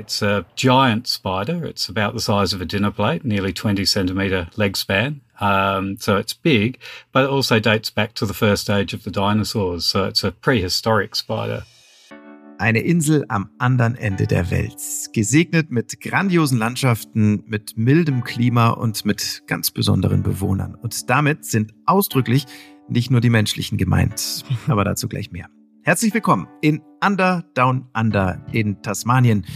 [0.00, 1.66] It's a giant spider.
[1.66, 5.20] It's about the size of a dinner plate, nearly 20 centimeter leg span.
[5.40, 6.78] Um, so it's big,
[7.12, 9.84] but it also dates back to the first age of the dinosaurs.
[9.84, 11.64] So it's a prehistoric spider.
[12.58, 14.80] Eine Insel am anderen Ende der Welt,
[15.12, 20.74] gesegnet mit grandiosen Landschaften, mit mildem Klima und mit ganz besonderen Bewohnern.
[20.74, 22.46] Und damit sind ausdrücklich
[22.88, 25.48] nicht nur die menschlichen gemeint, aber dazu gleich mehr.
[25.82, 29.46] Herzlich willkommen in Under Down Under in Tasmanien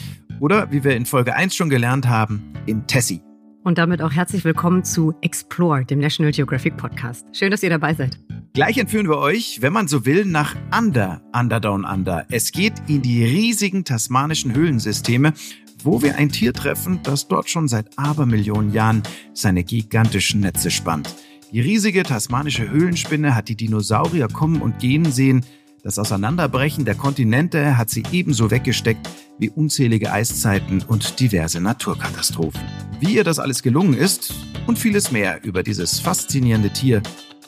[0.41, 3.21] oder wie wir in Folge 1 schon gelernt haben, in Tessie.
[3.63, 7.27] Und damit auch herzlich willkommen zu Explore, dem National Geographic Podcast.
[7.37, 8.19] Schön, dass ihr dabei seid.
[8.55, 12.25] Gleich entführen wir euch, wenn man so will, nach Under, Under Down Under.
[12.31, 15.35] Es geht in die riesigen tasmanischen Höhlensysteme,
[15.83, 19.03] wo wir ein Tier treffen, das dort schon seit Abermillionen Jahren
[19.35, 21.15] seine gigantischen Netze spannt.
[21.53, 25.45] Die riesige tasmanische Höhlenspinne hat die Dinosaurier kommen und gehen sehen.
[25.85, 29.07] Das Auseinanderbrechen der Kontinente hat sie ebenso weggesteckt
[29.39, 32.63] wie unzählige Eiszeiten und diverse Naturkatastrophen.
[33.01, 34.33] Wie ihr das alles gelungen ist
[34.67, 37.03] und vieles mehr über dieses faszinierende Tier,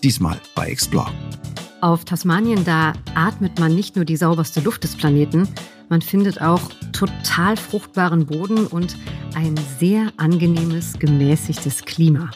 [0.05, 1.11] diesmal bei Explore.
[1.81, 5.49] Auf Tasmanien, da atmet man nicht nur die sauberste Luft des Planeten,
[5.89, 6.61] man findet auch
[6.93, 8.99] total fruchtbaren Boden und
[9.35, 12.31] ein sehr angenehmes, gemäßigtes Klima.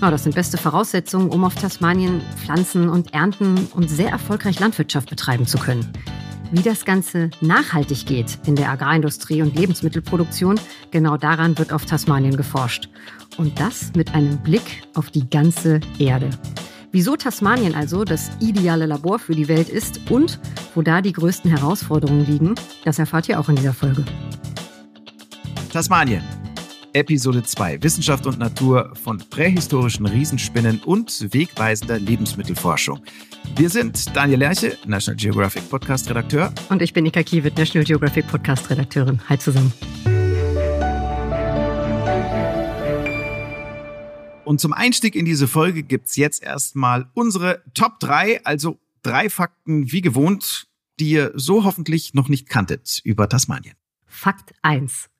[0.00, 5.08] Ja, das sind beste Voraussetzungen, um auf Tasmanien pflanzen und ernten und sehr erfolgreich Landwirtschaft
[5.08, 5.90] betreiben zu können.
[6.52, 12.36] Wie das Ganze nachhaltig geht in der Agrarindustrie und Lebensmittelproduktion, genau daran wird auf Tasmanien
[12.36, 12.88] geforscht.
[13.38, 16.30] Und das mit einem Blick auf die ganze Erde.
[16.92, 20.38] Wieso Tasmanien also das ideale Labor für die Welt ist und
[20.74, 24.04] wo da die größten Herausforderungen liegen, das erfahrt ihr auch in dieser Folge.
[25.72, 26.22] Tasmanien.
[26.96, 33.04] Episode 2 Wissenschaft und Natur von prähistorischen Riesenspinnen und wegweisender Lebensmittelforschung.
[33.54, 36.54] Wir sind Daniel Lerche, National Geographic Podcast Redakteur.
[36.70, 39.20] Und ich bin Nika Kiewit, National Geographic Podcast Redakteurin.
[39.28, 39.74] Hi zusammen.
[44.46, 49.92] Und zum Einstieg in diese Folge gibt's jetzt erstmal unsere Top 3, also drei Fakten
[49.92, 50.66] wie gewohnt,
[50.98, 53.74] die ihr so hoffentlich noch nicht kanntet über Tasmanien.
[54.06, 55.10] Fakt 1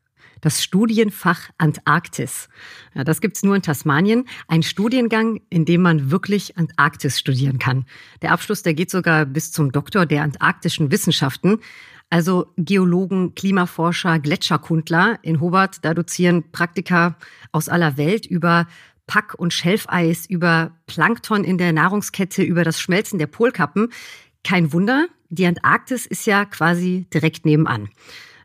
[0.41, 2.49] das Studienfach Antarktis.
[2.95, 4.27] Ja, das gibt's nur in Tasmanien.
[4.49, 7.85] Ein Studiengang, in dem man wirklich Antarktis studieren kann.
[8.23, 11.59] Der Abschluss, der geht sogar bis zum Doktor der antarktischen Wissenschaften.
[12.09, 17.17] Also Geologen, Klimaforscher, Gletscherkundler in Hobart, da dozieren Praktiker
[17.51, 18.67] aus aller Welt über
[19.07, 23.93] Pack- und Schelfeis, über Plankton in der Nahrungskette, über das Schmelzen der Polkappen.
[24.45, 27.89] Kein Wunder, die Antarktis ist ja quasi direkt nebenan.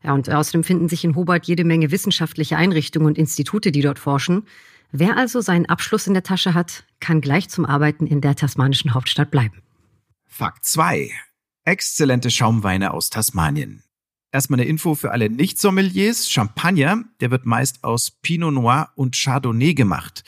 [0.03, 3.99] Ja, und außerdem finden sich in Hobart jede Menge wissenschaftliche Einrichtungen und Institute, die dort
[3.99, 4.47] forschen.
[4.91, 8.93] Wer also seinen Abschluss in der Tasche hat, kann gleich zum Arbeiten in der tasmanischen
[8.93, 9.61] Hauptstadt bleiben.
[10.25, 11.11] Fakt 2.
[11.63, 13.83] Exzellente Schaumweine aus Tasmanien.
[14.31, 16.29] Erstmal eine Info für alle Nicht-Sommeliers.
[16.29, 20.23] Champagner, der wird meist aus Pinot Noir und Chardonnay gemacht.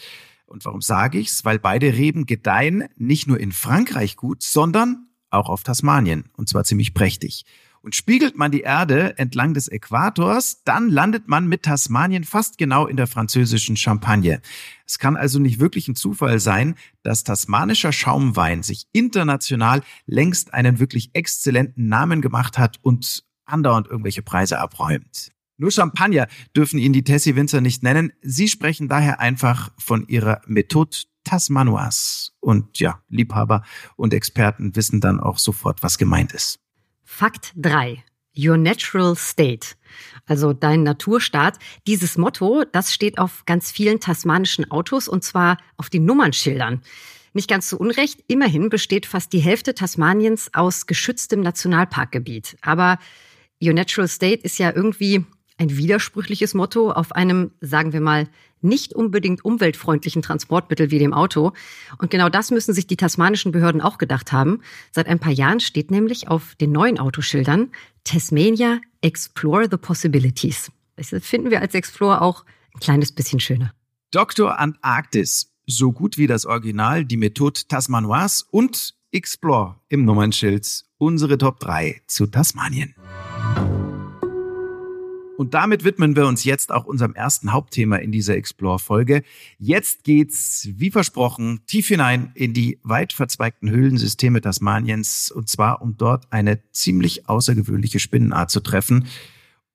[0.45, 1.45] Und warum sage ich's?
[1.45, 6.29] Weil beide Reben gedeihen nicht nur in Frankreich gut, sondern auch auf Tasmanien.
[6.37, 7.45] Und zwar ziemlich prächtig.
[7.83, 12.87] Und spiegelt man die Erde entlang des Äquators, dann landet man mit Tasmanien fast genau
[12.87, 14.41] in der französischen Champagne.
[14.87, 20.79] Es kann also nicht wirklich ein Zufall sein, dass tasmanischer Schaumwein sich international längst einen
[20.79, 25.33] wirklich exzellenten Namen gemacht hat und andauernd irgendwelche Preise abräumt.
[25.57, 28.13] Nur Champagner dürfen ihn die Tessie-Winzer nicht nennen.
[28.21, 32.31] Sie sprechen daher einfach von ihrer Methode Tasmanoise.
[32.39, 33.63] Und ja, Liebhaber
[33.97, 36.62] und Experten wissen dann auch sofort, was gemeint ist.
[37.15, 38.03] Fakt 3.
[38.35, 39.75] Your Natural State,
[40.25, 41.59] also dein Naturstaat.
[41.85, 46.81] Dieses Motto, das steht auf ganz vielen tasmanischen Autos und zwar auf den Nummernschildern.
[47.33, 52.57] Nicht ganz zu Unrecht, immerhin besteht fast die Hälfte Tasmaniens aus geschütztem Nationalparkgebiet.
[52.61, 52.97] Aber
[53.63, 55.23] Your Natural State ist ja irgendwie
[55.59, 58.27] ein widersprüchliches Motto auf einem, sagen wir mal,
[58.63, 61.53] nicht unbedingt umweltfreundlichen Transportmittel wie dem Auto.
[61.97, 64.61] Und genau das müssen sich die tasmanischen Behörden auch gedacht haben.
[64.91, 67.71] Seit ein paar Jahren steht nämlich auf den neuen Autoschildern
[68.03, 70.71] Tasmania Explore the Possibilities.
[70.95, 73.73] Das finden wir als Explore auch ein kleines bisschen schöner.
[74.11, 74.59] Dr.
[74.59, 80.83] Antarktis, so gut wie das Original, die Methode Tasmanoise und Explore im Nummernschild.
[80.97, 82.95] Unsere Top 3 zu Tasmanien.
[85.35, 89.23] Und damit widmen wir uns jetzt auch unserem ersten Hauptthema in dieser Explore-Folge.
[89.57, 95.97] Jetzt geht's, wie versprochen, tief hinein in die weit verzweigten Höhlensysteme Tasmaniens und zwar, um
[95.97, 99.07] dort eine ziemlich außergewöhnliche Spinnenart zu treffen.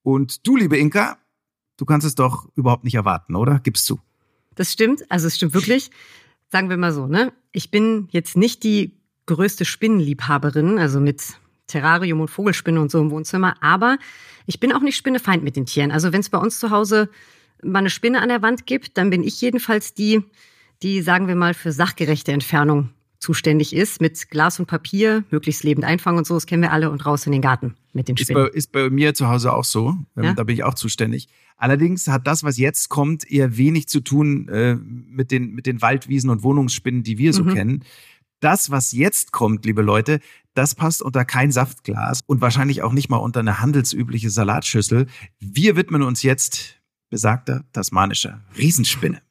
[0.01, 1.17] Und du, liebe Inka,
[1.75, 3.59] du kannst es doch überhaupt nicht erwarten, oder?
[3.59, 3.99] Gibst zu.
[4.55, 5.91] Das stimmt, also es stimmt wirklich.
[6.49, 7.33] Sagen wir mal so, ne?
[7.51, 11.38] Ich bin jetzt nicht die größte Spinnenliebhaberin, also mit
[11.69, 13.55] Terrarium und Vogelspinne und so im Wohnzimmer.
[13.61, 13.97] Aber
[14.45, 15.91] ich bin auch nicht Spinnefeind mit den Tieren.
[15.91, 17.09] Also wenn es bei uns zu Hause
[17.63, 20.21] mal eine Spinne an der Wand gibt, dann bin ich jedenfalls die,
[20.81, 22.89] die, sagen wir mal, für sachgerechte Entfernung
[23.19, 26.89] zuständig ist, mit Glas und Papier, möglichst lebend einfangen und so, das kennen wir alle
[26.89, 28.47] und raus in den Garten mit den Spinnen.
[28.47, 29.97] Ist bei, ist bei mir zu Hause auch so.
[30.15, 30.33] Ähm, ja?
[30.33, 31.27] Da bin ich auch zuständig.
[31.57, 35.81] Allerdings hat das, was jetzt kommt, eher wenig zu tun äh, mit, den, mit den
[35.81, 37.53] Waldwiesen und Wohnungsspinnen, die wir so mhm.
[37.53, 37.83] kennen.
[38.39, 40.19] Das, was jetzt kommt, liebe Leute,
[40.53, 45.07] das passt unter kein Saftglas und wahrscheinlich auch nicht mal unter eine handelsübliche Salatschüssel.
[45.39, 46.75] Wir widmen uns jetzt
[47.09, 49.21] besagter tasmanischer Riesenspinne.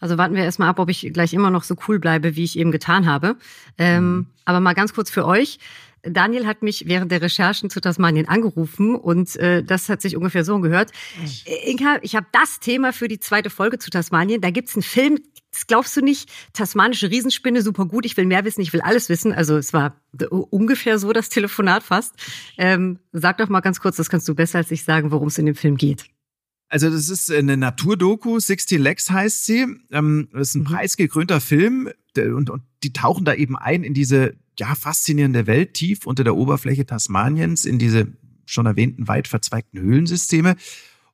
[0.00, 2.58] Also warten wir erstmal ab, ob ich gleich immer noch so cool bleibe, wie ich
[2.58, 3.36] eben getan habe.
[3.76, 4.26] Ähm, mhm.
[4.44, 5.58] Aber mal ganz kurz für euch.
[6.02, 10.44] Daniel hat mich während der Recherchen zu Tasmanien angerufen und äh, das hat sich ungefähr
[10.44, 10.92] so gehört.
[11.44, 14.40] Äh, Inka, ich habe das Thema für die zweite Folge zu Tasmanien.
[14.40, 15.18] Da gibt's einen Film,
[15.52, 19.08] das glaubst du nicht, tasmanische Riesenspinne, super gut, ich will mehr wissen, ich will alles
[19.08, 19.32] wissen.
[19.32, 20.00] Also es war
[20.50, 22.14] ungefähr so das Telefonat fast.
[22.58, 25.38] Ähm, sag doch mal ganz kurz, das kannst du besser als ich sagen, worum es
[25.38, 26.04] in dem Film geht.
[26.68, 29.66] Also das ist eine Naturdoku, 16 Legs heißt sie.
[29.90, 30.66] Ähm, das ist ein mhm.
[30.66, 36.04] preisgekrönter Film und, und die tauchen da eben ein in diese ja faszinierende Welt tief
[36.04, 38.08] unter der Oberfläche Tasmaniens, in diese
[38.44, 40.56] schon erwähnten weit verzweigten Höhlensysteme.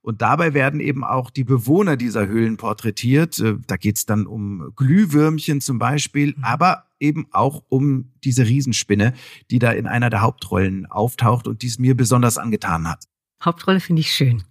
[0.04, 3.38] Und dabei werden eben auch die Bewohner dieser Höhlen porträtiert.
[3.38, 6.44] Äh, da geht's dann um Glühwürmchen zum Beispiel, mhm.
[6.44, 9.14] aber eben auch um diese Riesenspinne,
[9.50, 13.04] die da in einer der Hauptrollen auftaucht und die es mir besonders angetan hat.
[13.42, 14.44] Hauptrolle finde ich schön.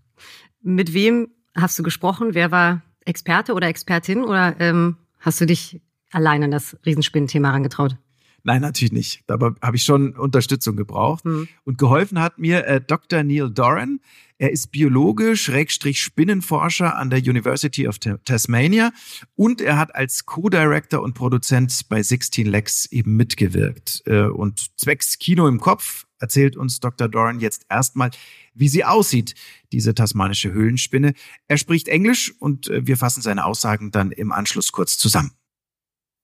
[0.64, 2.34] Mit wem hast du gesprochen?
[2.34, 4.24] Wer war Experte oder Expertin?
[4.24, 7.96] Oder ähm, hast du dich allein an das Riesenspinnenthema herangetraut?
[8.44, 9.24] Nein, natürlich nicht.
[9.28, 11.24] Dabei habe ich schon Unterstützung gebraucht.
[11.24, 11.48] Mhm.
[11.63, 13.24] Und geholfen hat mir äh, Dr.
[13.24, 14.00] Neil Doran.
[14.38, 18.92] Er ist Biologe, Schrägstrich Spinnenforscher an der University of Tasmania
[19.36, 24.01] und er hat als Co-Director und Produzent bei 16 Legs eben mitgewirkt.
[24.06, 27.07] Äh, und zwecks Kino im Kopf erzählt uns Dr.
[27.07, 28.12] Doran jetzt erstmal,
[28.54, 29.36] wie sie aussieht,
[29.72, 31.13] diese tasmanische Höhlenspinne.
[31.48, 35.31] Er spricht Englisch und äh, wir fassen seine Aussagen dann im Anschluss kurz zusammen.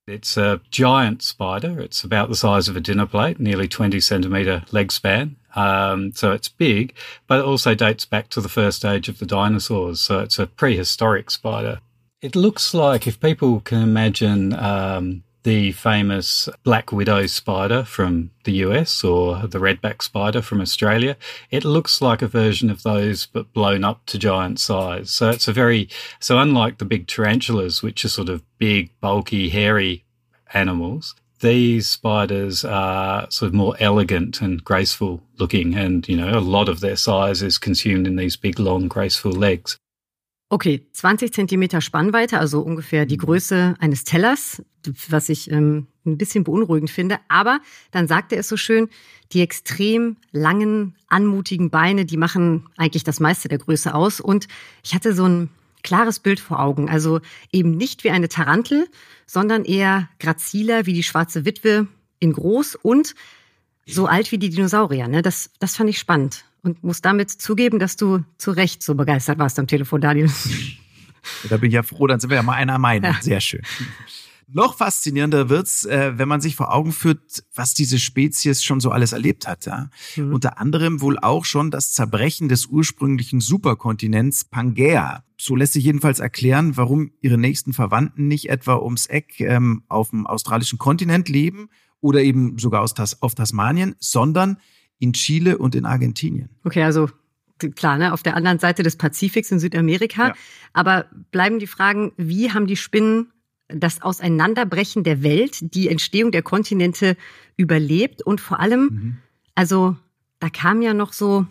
[0.10, 1.80] It's a giant spider.
[1.80, 5.36] It's about the size of a dinner plate, nearly 20 centimeter leg span.
[5.56, 6.94] Um, so it's big,
[7.28, 10.02] but it also dates back to the first age of the dinosaurs.
[10.02, 11.80] So it's a prehistoric spider.
[12.22, 18.52] It looks like, if people can imagine um, the famous black widow spider from the
[18.54, 21.16] US or the redback spider from Australia.
[21.50, 25.12] It looks like a version of those, but blown up to giant size.
[25.12, 25.90] So it's a very,
[26.20, 30.04] so unlike the big tarantulas, which are sort of big, bulky, hairy
[30.54, 35.74] animals, these spiders are sort of more elegant and graceful looking.
[35.76, 39.32] And, you know, a lot of their size is consumed in these big, long, graceful
[39.32, 39.78] legs.
[40.52, 43.22] Okay, 20 Zentimeter Spannweite, also ungefähr die mhm.
[43.22, 44.64] Größe eines Tellers,
[45.08, 47.20] was ich ähm, ein bisschen beunruhigend finde.
[47.28, 47.60] Aber
[47.92, 48.90] dann sagt er es so schön,
[49.32, 54.20] die extrem langen, anmutigen Beine, die machen eigentlich das meiste der Größe aus.
[54.20, 54.48] Und
[54.84, 55.50] ich hatte so ein
[55.84, 56.90] klares Bild vor Augen.
[56.90, 57.22] Also
[57.52, 58.88] eben nicht wie eine Tarantel,
[59.28, 61.88] sondern eher graziler wie die schwarze Witwe
[62.20, 63.14] in groß und
[63.86, 65.08] so alt wie die Dinosaurier.
[65.08, 65.22] Ne?
[65.22, 69.40] Das, das fand ich spannend und muss damit zugeben, dass du zu Recht so begeistert
[69.40, 70.30] warst am Telefon, Daniel.
[71.50, 73.12] Da bin ich ja froh, dann sind wir ja mal einer Meinung.
[73.12, 73.22] Ja.
[73.22, 73.62] Sehr schön.
[74.52, 78.90] Noch faszinierender wird's, äh, wenn man sich vor Augen führt, was diese Spezies schon so
[78.90, 79.68] alles erlebt hat.
[79.68, 79.90] Ja?
[80.16, 80.34] Mhm.
[80.34, 85.24] Unter anderem wohl auch schon das Zerbrechen des ursprünglichen Superkontinents Pangea.
[85.38, 90.10] So lässt sich jedenfalls erklären, warum ihre nächsten Verwandten nicht etwa ums Eck ähm, auf
[90.10, 91.70] dem australischen Kontinent leben
[92.02, 94.58] oder eben sogar aus Tas auf Tasmanien, sondern
[95.00, 96.50] in Chile und in Argentinien.
[96.64, 97.10] Okay, also
[97.76, 100.30] klar, ne, auf der anderen Seite des Pazifiks in Südamerika.
[100.30, 100.34] Ja.
[100.74, 103.32] Aber bleiben die Fragen, wie haben die Spinnen
[103.68, 107.16] das Auseinanderbrechen der Welt, die Entstehung der Kontinente
[107.56, 109.18] überlebt und vor allem, mhm.
[109.56, 109.96] also
[110.40, 111.46] da kam ja noch so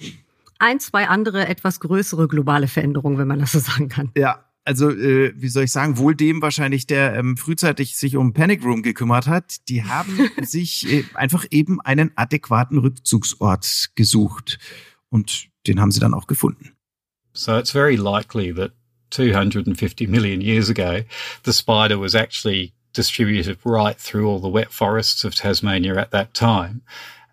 [0.58, 4.10] ein, zwei andere etwas größere globale Veränderungen, wenn man das so sagen kann.
[4.16, 8.34] Ja, also äh, wie soll ich sagen, wohl dem wahrscheinlich, der ähm, frühzeitig sich um
[8.34, 14.58] Panic Room gekümmert hat, die haben sich äh, einfach eben einen adäquaten Rückzugsort gesucht
[15.08, 16.72] und den haben sie dann auch gefunden.
[17.32, 18.72] So it's very likely that
[19.10, 21.02] 250 million years ago,
[21.46, 26.34] the spider was actually distributed right through all the wet forests of Tasmania at that
[26.34, 26.82] time.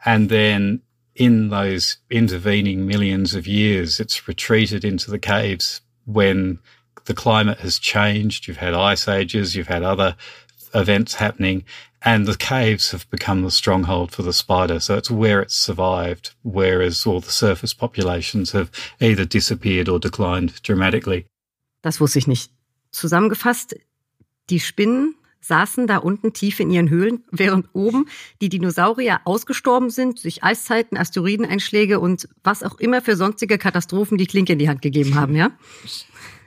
[0.06, 0.84] And then
[1.15, 6.60] in those intervening millions of years, it's retreated into the caves when
[7.06, 8.48] the climate has changed.
[8.48, 10.16] You've had ice ages, you've had other
[10.74, 11.64] events happening,
[12.02, 14.80] and the caves have become the stronghold for the spider.
[14.80, 18.70] So it's where it's survived, whereas all the surface populations have
[19.00, 21.26] either disappeared or declined dramatically.
[21.82, 22.52] Das wusste ich nicht.
[22.92, 23.76] Zusammengefasst,
[24.50, 25.16] die Spinnen
[25.48, 28.06] saßen da unten tief in ihren Höhlen, während oben
[28.42, 34.28] die Dinosaurier ausgestorben sind, durch Eiszeiten, Asteroideneinschläge und was auch immer für sonstige Katastrophen die
[34.28, 35.52] Klinke in die Hand gegeben haben, ja?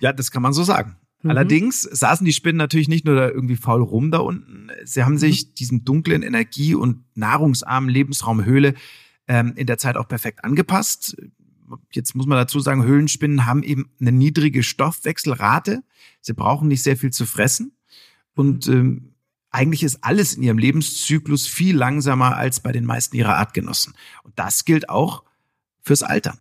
[0.00, 0.96] Ja, das kann man so sagen.
[1.22, 1.30] Mhm.
[1.30, 4.68] Allerdings saßen die Spinnen natürlich nicht nur da irgendwie faul rum da unten.
[4.84, 5.54] Sie haben sich mhm.
[5.54, 8.74] diesem dunklen Energie- und nahrungsarmen Lebensraum Höhle
[9.26, 11.16] ähm, in der Zeit auch perfekt angepasst.
[11.92, 15.82] Jetzt muss man dazu sagen, Höhlenspinnen haben eben eine niedrige Stoffwechselrate.
[16.20, 17.72] Sie brauchen nicht sehr viel zu fressen.
[18.38, 19.14] Und ähm,
[19.50, 23.94] eigentlich ist alles in ihrem Lebenszyklus viel langsamer als bei den meisten ihrer Artgenossen.
[24.22, 25.24] Und das gilt auch
[25.82, 26.38] fürs Alter.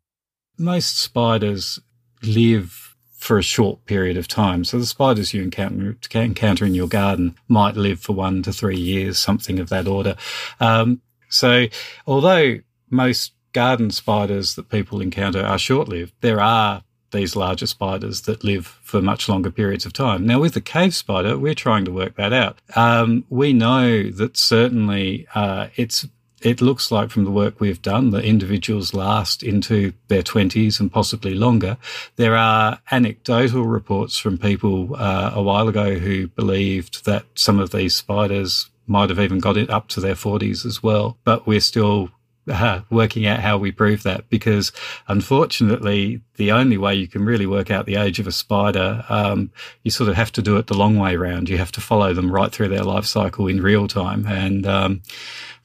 [0.58, 1.82] Most spiders
[2.22, 4.63] live for a short period of time.
[4.63, 8.80] So the spiders you encounter, encounter in your garden might live for one to three
[8.80, 10.16] years, something of that order.
[10.60, 11.66] Um, so
[12.06, 12.60] although
[12.92, 18.44] most garden spiders that people encounter are short lived, there are these larger spiders that
[18.44, 20.26] live for much longer periods of time.
[20.26, 22.60] Now, with the cave spider, we're trying to work that out.
[22.76, 26.06] Um, we know that certainly uh, it's
[26.42, 30.92] it looks like from the work we've done that individuals last into their 20s and
[30.92, 31.78] possibly longer.
[32.16, 37.72] There are anecdotal reports from people uh, a while ago who believed that some of
[37.72, 41.18] these spiders might have even got it up to their 40s as well.
[41.24, 42.12] But we're still
[42.48, 44.72] uh, working out how we prove that because
[45.08, 49.51] unfortunately, the only way you can really work out the age of a spider, um,
[49.84, 51.50] you sort of have to do it the long way around.
[51.50, 54.25] You have to follow them right through their life cycle in real time.
[54.27, 55.01] And um,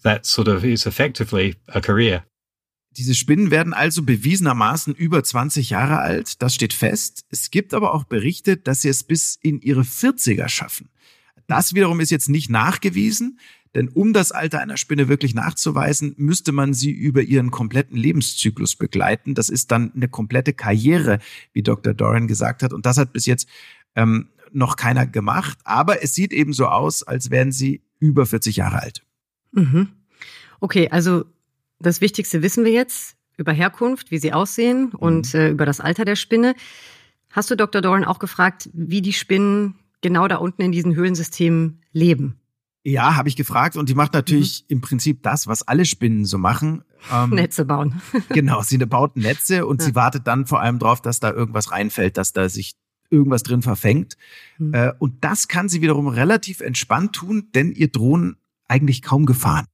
[0.02, 2.24] that sort of is effectively a career.
[2.98, 7.24] Diese Spinnen werden also bewiesenermaßen über 20 Jahre alt, das steht fest.
[7.30, 10.90] Es gibt aber auch Berichte, dass sie es bis in ihre 40er schaffen.
[11.46, 13.38] Das wiederum ist jetzt nicht nachgewiesen,
[13.74, 18.76] denn um das Alter einer Spinne wirklich nachzuweisen, müsste man sie über ihren kompletten Lebenszyklus
[18.76, 19.34] begleiten.
[19.34, 21.18] Das ist dann eine komplette Karriere,
[21.52, 21.94] wie Dr.
[21.94, 22.72] Doran gesagt hat.
[22.72, 23.48] Und das hat bis jetzt
[23.96, 25.58] ähm, noch keiner gemacht.
[25.64, 29.02] Aber es sieht eben so aus, als wären sie über 40 Jahre alt.
[29.52, 29.88] Mhm.
[30.60, 31.24] Okay, also
[31.78, 34.98] das Wichtigste wissen wir jetzt über Herkunft, wie sie aussehen mhm.
[34.98, 36.54] und äh, über das Alter der Spinne.
[37.30, 37.80] Hast du Dr.
[37.80, 42.41] Doran auch gefragt, wie die Spinnen genau da unten in diesen Höhlensystemen leben?
[42.84, 44.66] Ja, habe ich gefragt und die macht natürlich mhm.
[44.68, 46.84] im Prinzip das, was alle Spinnen so machen.
[47.12, 48.02] Ähm, Netze bauen.
[48.30, 49.86] genau, sie baut Netze und ja.
[49.86, 52.74] sie wartet dann vor allem drauf, dass da irgendwas reinfällt, dass da sich
[53.10, 54.16] irgendwas drin verfängt.
[54.58, 54.74] Mhm.
[54.74, 58.36] Äh, und das kann sie wiederum relativ entspannt tun, denn ihr drohen
[58.66, 59.66] eigentlich kaum Gefahren.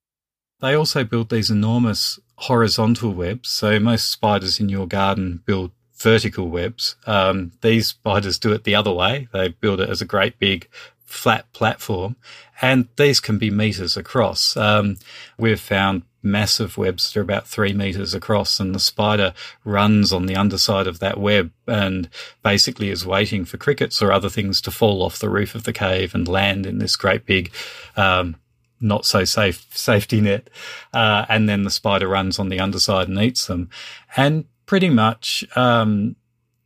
[0.60, 3.56] They also build these enormous horizontal webs.
[3.56, 6.98] So most spiders in your garden build vertical webs.
[7.06, 9.28] Um, these spiders do it the other way.
[9.32, 10.68] They build it as a great big
[11.08, 12.14] flat platform,
[12.60, 14.56] and these can be meters across.
[14.56, 14.98] Um,
[15.38, 19.32] we've found massive webs that are about three meters across, and the spider
[19.64, 22.08] runs on the underside of that web and
[22.42, 25.72] basically is waiting for crickets or other things to fall off the roof of the
[25.72, 27.50] cave and land in this great big.
[27.96, 28.36] Um,
[28.80, 30.48] not so safe safety net,
[30.92, 33.70] uh, and then the spider runs on the underside and eats them,
[34.16, 36.14] and pretty much um,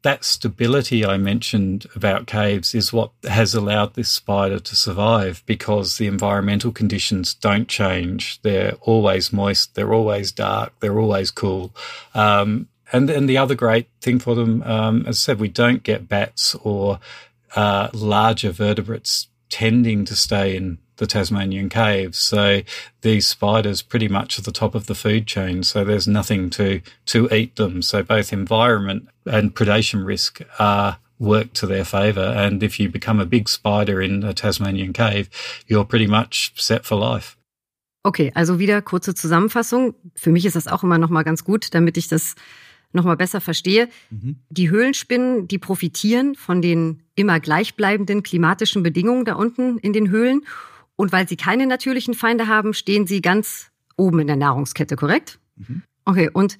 [0.02, 5.96] that stability I mentioned about caves is what has allowed this spider to survive because
[5.96, 8.40] the environmental conditions don't change.
[8.42, 11.72] They're always moist, they're always dark, they're always cool.
[12.14, 15.82] Um, and and the other great thing for them, um, as I said, we don't
[15.82, 16.98] get bats or
[17.54, 22.18] uh, larger vertebrates tending to stay in the Tasmanian caves.
[22.18, 22.62] So
[23.00, 25.62] these spiders pretty much at the top of the food chain.
[25.62, 27.82] So there's nothing to, to eat them.
[27.82, 32.20] So both environment and predation risk are work to their favor.
[32.20, 35.30] And if you become a big spider in a Tasmanian cave,
[35.66, 37.36] you're pretty much set for life.
[38.04, 39.94] Okay, also wieder kurze Zusammenfassung.
[40.16, 42.34] Für mich ist das auch immer noch mal ganz gut, damit ich das
[42.92, 43.88] noch mal besser verstehe.
[44.10, 44.36] Mhm.
[44.50, 50.42] Die Höhlenspinnen, die profitieren von den immer gleichbleibenden klimatischen Bedingungen da unten in den Höhlen
[51.02, 55.40] und weil sie keine natürlichen Feinde haben, stehen sie ganz oben in der Nahrungskette, korrekt?
[55.56, 55.82] Mhm.
[56.04, 56.58] Okay, und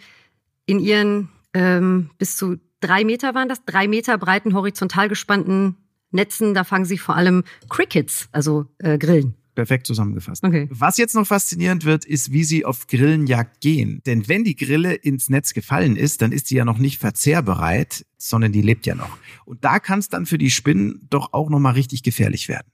[0.66, 5.76] in ihren ähm, bis zu drei Meter waren das, drei Meter breiten, horizontal gespannten
[6.10, 9.36] Netzen, da fangen sie vor allem Crickets, also äh, Grillen.
[9.54, 10.42] Perfekt zusammengefasst.
[10.42, 10.66] Okay.
[10.72, 14.02] Was jetzt noch faszinierend wird, ist, wie sie auf Grillenjagd gehen.
[14.06, 18.04] Denn wenn die Grille ins Netz gefallen ist, dann ist sie ja noch nicht verzehrbereit,
[18.18, 19.16] sondern die lebt ja noch.
[19.44, 22.66] Und da kann es dann für die Spinnen doch auch nochmal richtig gefährlich werden.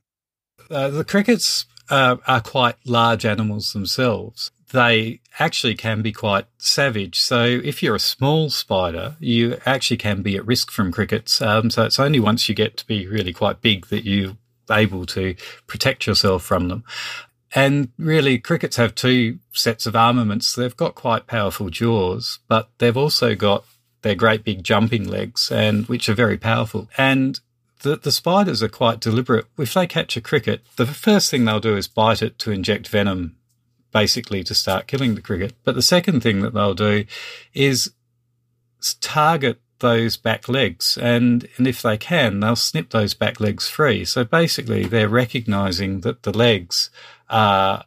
[0.71, 4.51] Uh, the crickets uh, are quite large animals themselves.
[4.71, 7.19] They actually can be quite savage.
[7.21, 11.41] So if you're a small spider, you actually can be at risk from crickets.
[11.41, 14.37] Um, so it's only once you get to be really quite big that you're
[14.71, 15.35] able to
[15.67, 16.85] protect yourself from them.
[17.55, 20.55] And really, crickets have two sets of armaments.
[20.55, 23.65] They've got quite powerful jaws, but they've also got
[24.03, 26.89] their great big jumping legs and which are very powerful.
[26.99, 27.41] And
[27.81, 29.47] the, the spiders are quite deliberate.
[29.59, 32.89] If they catch a cricket, the first thing they'll do is bite it to inject
[32.89, 33.37] venom,
[33.93, 35.55] basically to start killing the cricket.
[35.65, 37.05] But the second thing that they'll do
[37.55, 37.93] is
[39.01, 44.05] target those back legs and, and if they can, they'll snip those back legs free.
[44.05, 46.91] So basically they're recognizing that the legs
[47.31, 47.85] are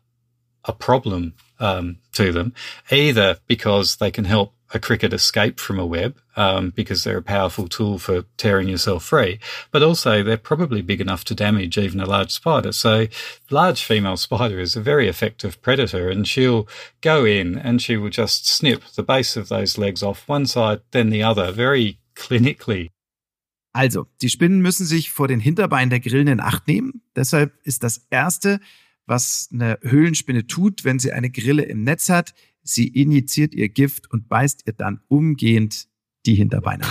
[0.63, 2.53] a problem um, to them,
[2.89, 7.23] either because they can help a cricket escape from a web um, because they're a
[7.23, 9.39] powerful tool for tearing yourself free,
[9.71, 12.71] but also they're probably big enough to damage even a large spider.
[12.71, 13.07] So,
[13.49, 16.67] large female spider is a very effective predator, and she'll
[17.01, 20.81] go in and she will just snip the base of those legs off one side,
[20.91, 22.89] then the other, very clinically.
[23.73, 27.01] Also, die Spinnen müssen sich vor den Hinterbeinen der Grillen in Acht nehmen.
[27.15, 28.59] Deshalb ist das Erste,
[29.05, 34.11] was eine Höhlenspinne tut, wenn sie eine Grille im Netz hat, Sie injiziert ihr Gift
[34.11, 35.87] und beißt ihr dann umgehend
[36.25, 36.85] die Hinterbeine.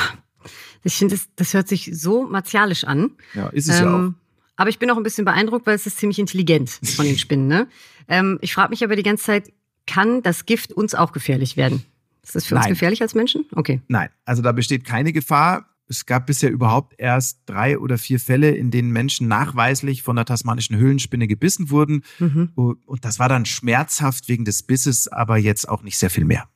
[0.83, 3.11] Ich finde, das, das hört sich so martialisch an.
[3.35, 4.13] Ja, ist es ähm, ja auch.
[4.57, 7.47] Aber ich bin auch ein bisschen beeindruckt, weil es ist ziemlich intelligent von den Spinnen.
[7.47, 7.69] Ne?
[8.09, 9.53] ähm, ich frage mich aber die ganze Zeit,
[9.87, 11.85] kann das Gift uns auch gefährlich werden?
[12.23, 12.65] Ist das für Nein.
[12.65, 13.47] uns gefährlich als Menschen?
[13.53, 13.81] Okay.
[13.89, 15.67] Nein, also da besteht keine Gefahr.
[15.91, 20.25] Es gab bisher überhaupt erst drei oder vier Fälle, in denen Menschen nachweislich von der
[20.25, 22.05] tasmanischen Höhlenspinne gebissen wurden.
[22.21, 22.53] Mhm.
[22.55, 26.49] Und das war dann schmerzhaft wegen des Bisses, aber jetzt auch nicht sehr viel mehr.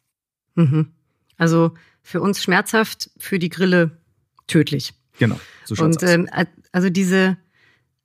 [0.54, 0.92] Mhm.
[1.36, 3.98] Also für uns schmerzhaft, für die Grille
[4.46, 4.94] tödlich.
[5.18, 5.40] Genau.
[5.64, 6.28] So Und ähm,
[6.70, 7.36] also diese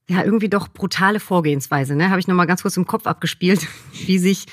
[0.08, 3.68] ja irgendwie doch brutale Vorgehensweise, ne, habe ich noch mal ganz kurz im Kopf abgespielt,
[4.08, 4.48] wie sich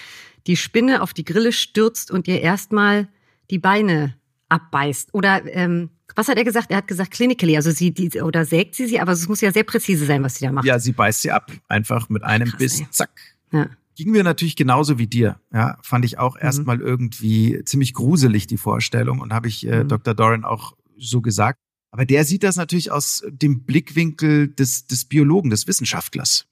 [0.47, 3.09] die Spinne auf die Grille stürzt und ihr erstmal
[3.51, 4.15] die Beine
[4.51, 6.71] abbeißt oder ähm, was hat er gesagt?
[6.71, 9.53] Er hat gesagt clinically, also sie die, oder sägt sie sie, aber es muss ja
[9.53, 10.65] sehr präzise sein, was sie da macht.
[10.65, 12.87] Ja, sie beißt sie ab, einfach mit einem Krass, Biss, ey.
[12.91, 13.11] zack.
[13.53, 13.69] Ja.
[13.95, 15.39] Ging mir natürlich genauso wie dir.
[15.53, 16.43] Ja, fand ich auch mhm.
[16.43, 19.89] erstmal irgendwie ziemlich gruselig die Vorstellung und habe ich äh, mhm.
[19.89, 20.15] Dr.
[20.15, 21.59] Doran auch so gesagt.
[21.93, 26.47] Aber der sieht das natürlich aus dem Blickwinkel des, des Biologen, des Wissenschaftlers.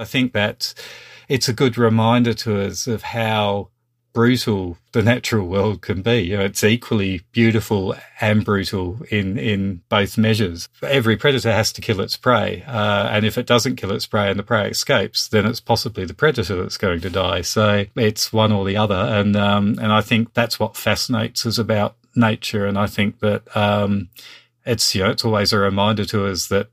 [0.00, 0.74] I think that
[1.28, 3.70] it's a good reminder to us of how
[4.12, 6.22] brutal the natural world can be.
[6.22, 10.68] You know, it's equally beautiful and brutal in, in both measures.
[10.82, 12.64] Every predator has to kill its prey.
[12.66, 16.04] Uh, and if it doesn't kill its prey and the prey escapes, then it's possibly
[16.04, 17.42] the predator that's going to die.
[17.42, 18.94] So it's one or the other.
[18.94, 22.66] And, um, and I think that's what fascinates us about nature.
[22.66, 24.08] And I think that, um,
[24.64, 26.68] it's, you know, it's always a reminder to us that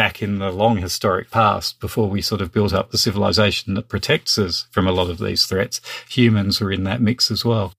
[0.00, 3.88] back in the long historic past, before we sort of built up the civilization that
[3.88, 7.74] protects us from a lot of these threats, humans were in that mix as well.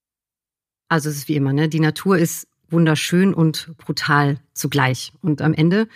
[0.87, 1.67] Also es ist wie immer, ne?
[1.67, 5.11] Die Natur ist wunderschön und brutal zugleich.
[5.23, 5.87] Und am Ende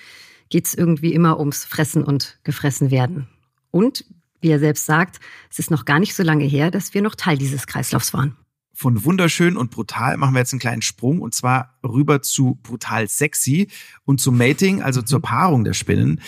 [0.50, 3.28] geht es irgendwie immer ums Fressen und gefressen werden.
[3.70, 4.04] Und
[4.42, 5.20] wie er selbst sagt,
[5.52, 8.36] es ist noch gar nicht so lange her, dass wir noch Teil dieses Kreislaufs waren
[8.76, 13.08] von wunderschön und brutal machen wir jetzt einen kleinen Sprung und zwar rüber zu brutal
[13.08, 13.70] sexy
[14.04, 15.24] und zu Mating, also zur mhm.
[15.24, 16.22] Paarung der Spinnen.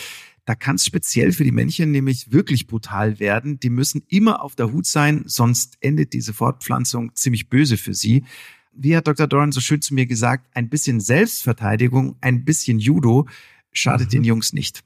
[0.46, 3.60] Da kann es speziell für die Männchen nämlich wirklich brutal werden.
[3.60, 8.24] Die müssen immer auf der Hut sein, sonst endet diese Fortpflanzung ziemlich böse für sie.
[8.72, 9.28] Wie hat Dr.
[9.28, 13.28] Doran so schön zu mir gesagt, ein bisschen Selbstverteidigung, ein bisschen Judo
[13.74, 14.12] schadet mhm.
[14.12, 14.84] den Jungs nicht.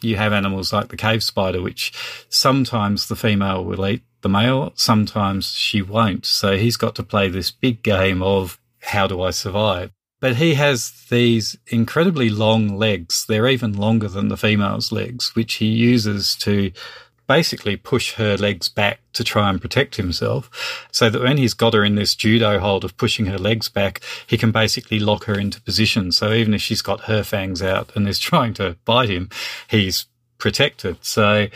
[0.00, 1.92] You have animals like the cave spider, which
[2.28, 6.26] sometimes the female will eat the male, sometimes she won't.
[6.26, 9.92] So he's got to play this big game of how do I survive?
[10.20, 13.26] But he has these incredibly long legs.
[13.28, 16.72] They're even longer than the female's legs, which he uses to
[17.26, 20.86] basically push her legs back to try and protect himself.
[20.92, 24.00] So that when he's got her in this judo hold of pushing her legs back,
[24.26, 26.12] he can basically lock her into position.
[26.12, 29.30] So even if she's got her fangs out and is trying to bite him,
[29.68, 30.06] he's
[30.38, 30.98] protected.
[31.04, 31.48] So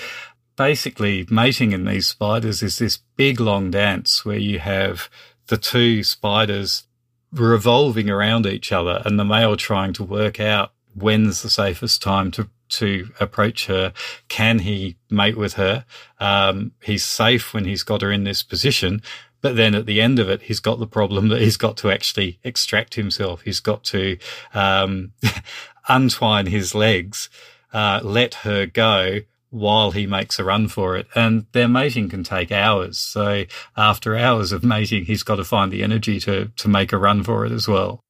[0.57, 5.09] basically mating in these spiders is this big long dance where you have
[5.47, 6.85] the two spiders
[7.33, 12.31] revolving around each other and the male trying to work out when's the safest time
[12.31, 13.93] to to approach her.
[14.29, 15.85] Can he mate with her?
[16.21, 19.03] Um, he's safe when he's got her in this position.
[19.41, 21.91] But then at the end of it, he's got the problem that he's got to
[21.91, 23.43] actually extract himself.
[23.43, 24.19] He's got to
[24.53, 25.13] um,
[25.89, 27.31] untwine his legs,
[27.73, 31.07] uh, let her go, while he makes a run for it.
[31.15, 32.99] And their mating can take hours.
[32.99, 33.45] So
[33.77, 37.23] after hours of mating, he's got to find the energy to, to make a run
[37.23, 38.01] for it as well.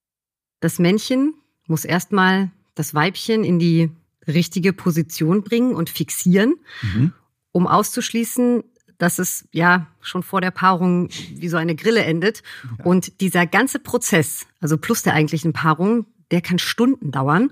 [0.60, 1.34] Das Männchen
[1.68, 3.90] muss erstmal das Weibchen in die
[4.28, 7.12] richtige Position bringen und fixieren, mhm.
[7.52, 8.62] um auszuschließen,
[8.98, 12.42] dass es ja schon vor der Paarung wie so eine Grille endet.
[12.78, 12.84] Ja.
[12.84, 17.50] Und dieser ganze Prozess, also plus der eigentlichen Paarung, der kann Stunden dauern.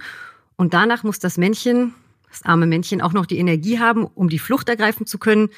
[0.56, 1.94] Und danach muss das Männchen
[2.36, 5.48] das arme Männchen auch noch die Energie haben, um die Flucht ergreifen zu können,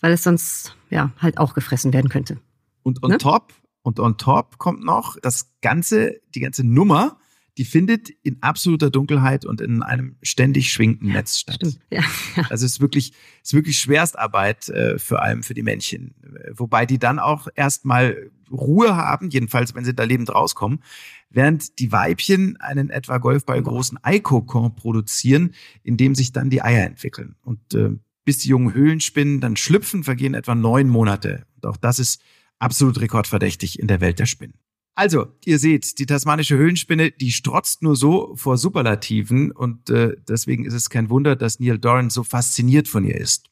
[0.00, 2.38] weil es sonst ja halt auch gefressen werden könnte.
[2.82, 3.18] Und on ne?
[3.18, 7.18] top und on top kommt noch das ganze, die ganze Nummer,
[7.58, 11.56] die findet in absoluter Dunkelheit und in einem ständig schwingenden Netz statt.
[11.56, 11.80] Stimmt.
[11.90, 12.02] Ja,
[12.36, 12.44] ja.
[12.50, 16.14] Also es ist wirklich, es ist wirklich Schwerstarbeit äh, vor allem für die Männchen.
[16.54, 20.82] Wobei die dann auch erstmal Ruhe haben, jedenfalls wenn sie da lebend rauskommen,
[21.30, 26.86] während die Weibchen einen etwa Golfball großen Eikokon produzieren, in dem sich dann die Eier
[26.86, 27.34] entwickeln.
[27.42, 27.90] Und äh,
[28.24, 31.44] bis die jungen Höhlenspinnen dann schlüpfen, vergehen etwa neun Monate.
[31.56, 32.22] Und auch das ist
[32.58, 34.54] absolut rekordverdächtig in der Welt der Spinnen.
[34.98, 40.64] Also, ihr seht, die tasmanische Höhlenspinne, die strotzt nur so vor Superlativen und äh, deswegen
[40.64, 43.46] ist es kein Wunder, dass Neil Doran so fasziniert von ihr ist.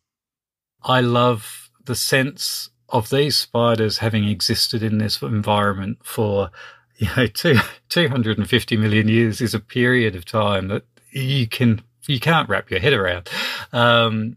[0.85, 1.45] I love
[1.87, 6.51] the sense of these spiders having existed in this environment for
[6.97, 10.83] you know two, 250 million years is a period of time that
[11.13, 13.31] you can you can't wrap your head around.
[13.73, 14.37] Um,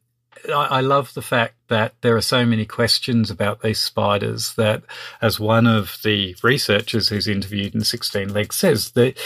[0.53, 4.83] I, love the fact that there are so many questions about these spiders that,
[5.21, 9.17] as one of the researchers who's interviewed in 16 Legs says, that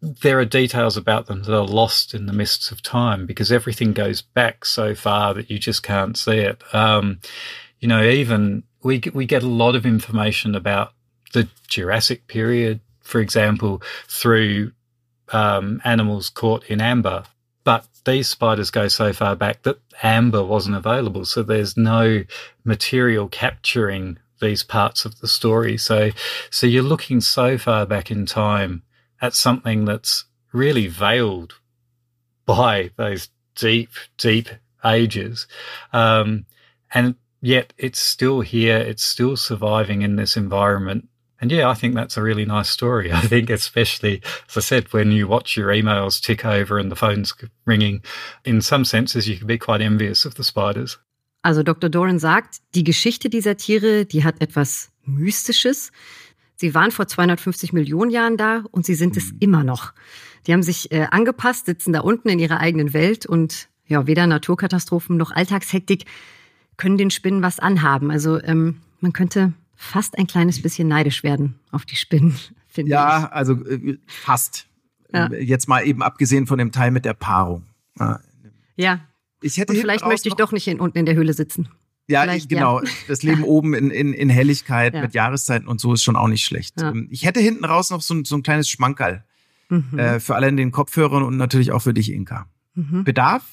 [0.00, 3.92] there are details about them that are lost in the mists of time because everything
[3.92, 6.62] goes back so far that you just can't see it.
[6.74, 7.20] Um,
[7.80, 10.92] you know, even we we get a lot of information about
[11.32, 14.72] the Jurassic period, for example, through
[15.32, 17.24] um, animals caught in amber.
[18.08, 21.26] These spiders go so far back that amber wasn't available.
[21.26, 22.24] So there's no
[22.64, 25.76] material capturing these parts of the story.
[25.76, 26.12] So,
[26.48, 28.82] so you're looking so far back in time
[29.20, 31.56] at something that's really veiled
[32.46, 34.48] by those deep, deep
[34.86, 35.46] ages.
[35.92, 36.46] Um,
[36.94, 38.78] and yet it's still here.
[38.78, 41.07] It's still surviving in this environment
[41.40, 43.12] and yeah, I think that's a really nice story.
[43.12, 46.96] I think, especially, as I said, when you watch your emails tick over and the
[46.96, 48.02] phone's ringing,
[48.44, 50.98] in some senses, you can be quite envious of the spiders.
[51.42, 51.88] Also Dr.
[51.88, 55.92] Doran sagt, die Geschichte dieser Tiere, die hat etwas Mystisches.
[56.56, 59.38] Sie waren vor 250 Millionen Jahren da und sie sind es mhm.
[59.40, 59.92] immer noch.
[60.46, 64.26] Die haben sich äh, angepasst, sitzen da unten in ihrer eigenen Welt und ja, weder
[64.26, 66.04] Naturkatastrophen noch Alltagshektik
[66.76, 68.10] können den Spinnen was anhaben.
[68.10, 72.34] Also ähm, man könnte fast ein kleines bisschen neidisch werden auf die Spinnen,
[72.68, 73.22] finde ja, ich.
[73.22, 74.66] Ja, also äh, fast.
[75.12, 75.32] Ja.
[75.32, 77.64] Jetzt mal eben abgesehen von dem Teil mit der Paarung.
[78.76, 79.00] Ja.
[79.40, 81.68] Ich hätte Und vielleicht möchte ich doch nicht in, unten in der Höhle sitzen.
[82.08, 82.82] Ja, ich, genau.
[82.82, 82.90] Ja.
[83.06, 85.02] Das Leben oben in, in, in Helligkeit ja.
[85.02, 86.80] mit Jahreszeiten und so ist schon auch nicht schlecht.
[86.80, 86.90] Ja.
[86.90, 89.24] Ähm, ich hätte hinten raus noch so ein, so ein kleines Schmankerl.
[89.68, 89.98] Mhm.
[89.98, 92.48] Äh, für alle in den Kopfhörern und natürlich auch für dich, Inka.
[92.74, 93.04] Mhm.
[93.04, 93.44] Bedarf?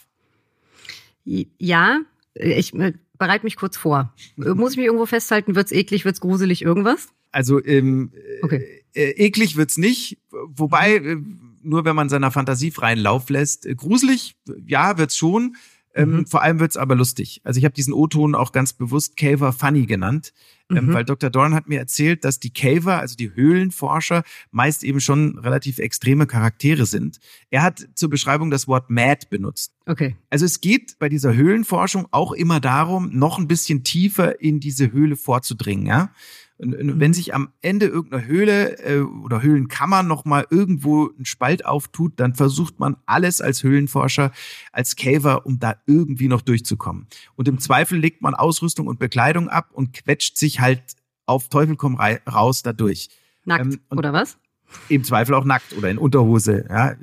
[1.26, 2.00] Ja,
[2.34, 2.74] ich
[3.16, 4.14] äh, bereite mich kurz vor.
[4.36, 5.56] Muss ich mich irgendwo festhalten?
[5.56, 6.06] Wird's eklig?
[6.06, 6.62] Wird's gruselig?
[6.62, 7.10] Irgendwas?
[7.32, 8.84] Also ähm, okay.
[8.94, 10.20] äh, eklig wird's nicht.
[10.32, 11.18] Wobei äh,
[11.66, 15.56] nur wenn man seiner Fantasie freien Lauf lässt, äh, gruselig, ja, wird's schon.
[15.96, 16.28] Ähm, mhm.
[16.28, 17.42] Vor allem wird's aber lustig.
[17.46, 20.34] Also ich habe diesen O-Ton auch ganz bewusst Caver Funny genannt,
[20.70, 20.94] ähm, mhm.
[20.94, 21.30] weil Dr.
[21.30, 26.28] Dorn hat mir erzählt, dass die Caver, also die Höhlenforscher, meist eben schon relativ extreme
[26.28, 27.20] Charaktere sind.
[27.50, 29.74] Er hat zur Beschreibung das Wort mad benutzt.
[29.86, 30.18] Okay.
[30.30, 34.92] Also es geht bei dieser Höhlenforschung auch immer darum, noch ein bisschen tiefer in diese
[34.92, 36.12] Höhle vorzudringen, ja.
[36.58, 42.14] Und wenn sich am Ende irgendeiner Höhle äh, oder Höhlenkammer nochmal irgendwo ein Spalt auftut,
[42.16, 44.32] dann versucht man alles als Höhlenforscher,
[44.72, 47.08] als Caver, um da irgendwie noch durchzukommen.
[47.36, 50.82] Und im Zweifel legt man Ausrüstung und Bekleidung ab und quetscht sich halt
[51.26, 53.10] auf Teufel komm raus dadurch.
[53.44, 54.38] Nackt, ähm, oder was?
[54.88, 56.96] Im Zweifel auch nackt oder in Unterhose, ja.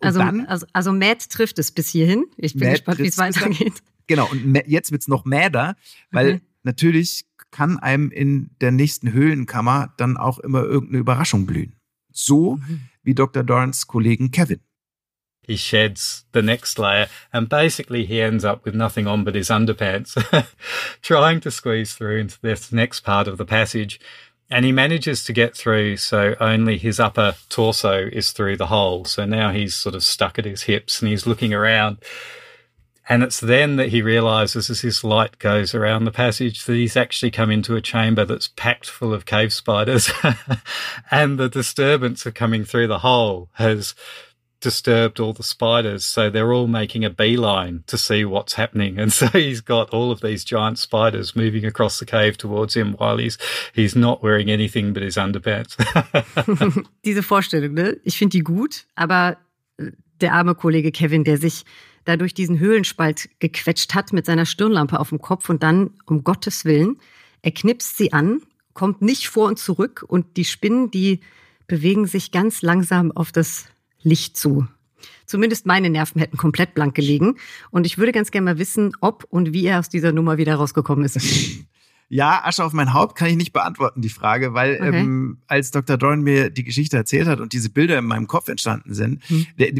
[0.00, 2.26] also, dann, also, also Matt trifft es bis hierhin.
[2.36, 3.82] Ich bin Matt gespannt, wie es weitergeht.
[4.06, 5.76] Genau, und jetzt wird's noch mäder,
[6.10, 6.40] weil okay.
[6.62, 11.76] natürlich kann einem in der nächsten Höhlenkammer dann auch immer irgendeine Überraschung blühen.
[12.12, 12.80] So mhm.
[13.04, 13.44] wie Dr.
[13.44, 14.58] Dorns Kollegen Kevin.
[15.46, 19.50] He sheds the next layer and basically he ends up with nothing on but his
[19.50, 20.16] underpants,
[21.02, 24.00] trying to squeeze through into this next part of the passage.
[24.50, 29.04] And he manages to get through, so only his upper torso is through the hole.
[29.04, 31.98] So now he's sort of stuck at his hips and he's looking around
[33.08, 36.96] and it's then that he realizes as his light goes around the passage that he's
[36.96, 40.10] actually come into a chamber that's packed full of cave spiders.
[41.10, 43.94] and the disturbance of coming through the hole has
[44.64, 46.06] disturbed all the spiders.
[46.06, 48.98] So they're all making a beeline to see what's happening.
[48.98, 52.94] And so he's got all of these giant spiders moving across the cave towards him
[52.94, 53.36] while he's,
[53.74, 55.76] he's not wearing anything but his underpants.
[57.04, 57.96] Diese Vorstellung, ne?
[58.04, 59.36] Ich finde die gut, aber
[59.76, 59.90] äh,
[60.22, 61.64] der arme Kollege Kevin, der sich
[62.04, 66.24] da durch diesen Höhlenspalt gequetscht hat mit seiner Stirnlampe auf dem Kopf und dann, um
[66.24, 66.98] Gottes Willen,
[67.42, 71.20] er knipst sie an, kommt nicht vor und zurück und die Spinnen, die
[71.66, 73.66] bewegen sich ganz langsam auf das
[74.02, 74.66] Licht zu.
[75.26, 77.36] Zumindest meine Nerven hätten komplett blank gelegen.
[77.70, 80.56] Und ich würde ganz gerne mal wissen, ob und wie er aus dieser Nummer wieder
[80.56, 81.18] rausgekommen ist.
[82.10, 85.00] Ja, Asche auf mein Haupt kann ich nicht beantworten, die Frage, weil okay.
[85.00, 85.96] ähm, als Dr.
[85.96, 89.46] Doran mir die Geschichte erzählt hat und diese Bilder in meinem Kopf entstanden sind, hm.
[89.58, 89.72] der,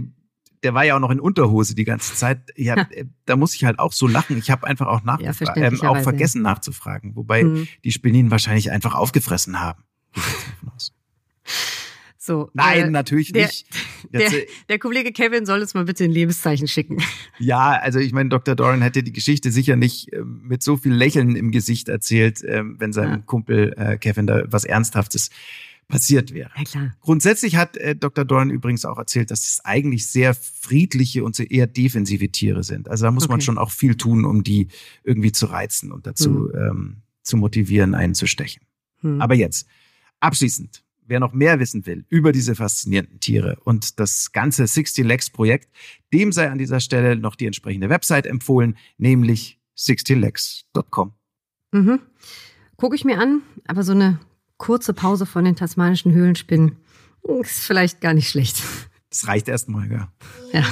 [0.65, 2.51] der war ja auch noch in Unterhose die ganze Zeit.
[2.57, 4.39] Ja, äh, da muss ich halt auch so lachen.
[4.39, 7.69] Ich habe einfach auch nachgefragt, ja, ähm, auch vergessen nachzufragen, wobei hm.
[7.85, 9.85] die Spinnin wahrscheinlich einfach aufgefressen haben.
[12.27, 13.67] So, Nein, äh, natürlich der, nicht.
[14.13, 14.31] Der,
[14.69, 17.03] der, Kollege Kevin soll uns mal bitte ein Lebenszeichen schicken.
[17.39, 18.55] Ja, also ich meine, Dr.
[18.55, 22.63] Doran hätte die Geschichte sicher nicht äh, mit so viel Lächeln im Gesicht erzählt, äh,
[22.65, 23.23] wenn seinem ja.
[23.27, 25.31] Kumpel äh, Kevin da was Ernsthaftes
[25.89, 26.51] passiert wäre.
[26.57, 26.95] Ja, klar.
[27.01, 28.25] Grundsätzlich hat äh, Dr.
[28.25, 32.89] Doran übrigens auch erzählt, dass es eigentlich sehr friedliche und eher defensive Tiere sind.
[32.89, 33.33] Also da muss okay.
[33.33, 34.69] man schon auch viel tun, um die
[35.03, 36.71] irgendwie zu reizen und dazu hm.
[36.71, 38.63] ähm, zu motivieren, einen zu stechen.
[39.01, 39.21] Hm.
[39.21, 39.67] Aber jetzt,
[40.21, 45.31] abschließend wer noch mehr wissen will über diese faszinierenden Tiere und das ganze 60 Legs
[45.31, 45.69] Projekt,
[46.13, 51.13] dem sei an dieser Stelle noch die entsprechende Website empfohlen, nämlich 60legs.com.
[51.73, 52.01] Mhm.
[52.77, 54.21] Gucke ich mir an, aber so eine
[54.57, 56.77] kurze Pause von den tasmanischen Höhlenspinnen
[57.41, 58.63] ist vielleicht gar nicht schlecht.
[59.11, 60.09] Das reicht erstmal, ja.
[60.53, 60.65] Ja.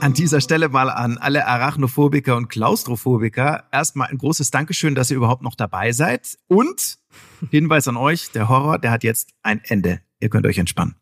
[0.00, 5.16] An dieser Stelle mal an alle Arachnophobiker und Klaustrophobiker erstmal ein großes Dankeschön, dass ihr
[5.16, 6.38] überhaupt noch dabei seid.
[6.46, 6.98] Und
[7.50, 10.00] Hinweis an euch, der Horror, der hat jetzt ein Ende.
[10.20, 10.94] Ihr könnt euch entspannen.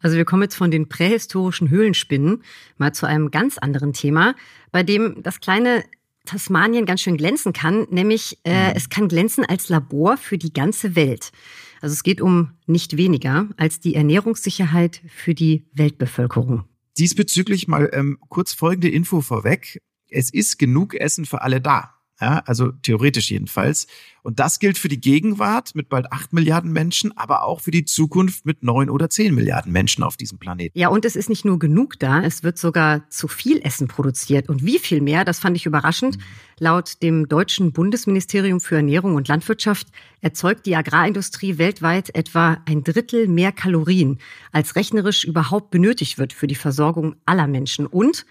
[0.00, 2.42] Also wir kommen jetzt von den prähistorischen Höhlenspinnen
[2.76, 4.34] mal zu einem ganz anderen Thema,
[4.70, 5.84] bei dem das kleine
[6.26, 8.76] Tasmanien ganz schön glänzen kann, nämlich äh, mhm.
[8.76, 11.32] es kann glänzen als Labor für die ganze Welt.
[11.80, 16.64] Also es geht um nicht weniger als die Ernährungssicherheit für die Weltbevölkerung.
[16.98, 19.80] Diesbezüglich mal ähm, kurz folgende Info vorweg.
[20.08, 21.95] Es ist genug Essen für alle da.
[22.20, 23.86] Ja, also theoretisch jedenfalls.
[24.22, 27.84] Und das gilt für die Gegenwart mit bald acht Milliarden Menschen, aber auch für die
[27.84, 30.78] Zukunft mit neun oder zehn Milliarden Menschen auf diesem Planeten.
[30.78, 34.48] Ja, und es ist nicht nur genug da, es wird sogar zu viel Essen produziert.
[34.48, 36.16] Und wie viel mehr, das fand ich überraschend.
[36.16, 36.22] Mhm.
[36.58, 39.88] Laut dem deutschen Bundesministerium für Ernährung und Landwirtschaft
[40.22, 44.18] erzeugt die Agrarindustrie weltweit etwa ein Drittel mehr Kalorien,
[44.52, 47.86] als rechnerisch überhaupt benötigt wird für die Versorgung aller Menschen.
[47.86, 48.24] Und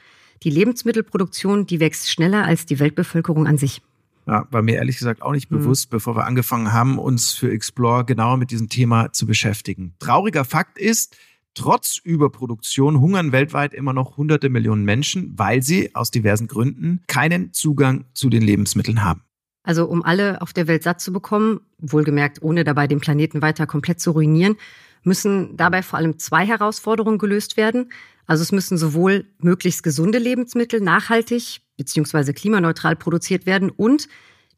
[0.43, 3.82] die Lebensmittelproduktion, die wächst schneller als die Weltbevölkerung an sich.
[4.28, 5.60] Ja, war mir ehrlich gesagt auch nicht mhm.
[5.60, 9.93] bewusst, bevor wir angefangen haben, uns für Explore genauer mit diesem Thema zu beschäftigen.
[10.00, 11.15] Trauriger Fakt ist,
[11.54, 17.54] trotz Überproduktion hungern weltweit immer noch hunderte Millionen Menschen, weil sie aus diversen Gründen keinen
[17.54, 19.21] Zugang zu den Lebensmitteln haben.
[19.63, 23.65] Also um alle auf der Welt satt zu bekommen, wohlgemerkt ohne dabei den Planeten weiter
[23.65, 24.58] komplett zu ruinieren,
[25.06, 27.91] müssen dabei vor allem zwei Herausforderungen gelöst werden.
[28.26, 32.34] Also es müssen sowohl möglichst gesunde Lebensmittel nachhaltig bzw.
[32.34, 34.08] klimaneutral produziert werden und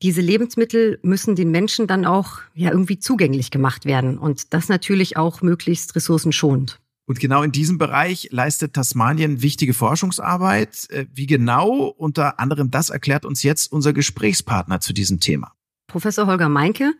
[0.01, 5.17] diese Lebensmittel müssen den Menschen dann auch ja irgendwie zugänglich gemacht werden und das natürlich
[5.17, 6.79] auch möglichst ressourcenschonend.
[7.07, 10.89] Und genau in diesem Bereich leistet Tasmanien wichtige Forschungsarbeit.
[10.89, 11.87] Äh, wie genau?
[11.97, 15.53] Unter anderem das erklärt uns jetzt unser Gesprächspartner zu diesem Thema.
[15.87, 16.93] Professor Holger Meinke,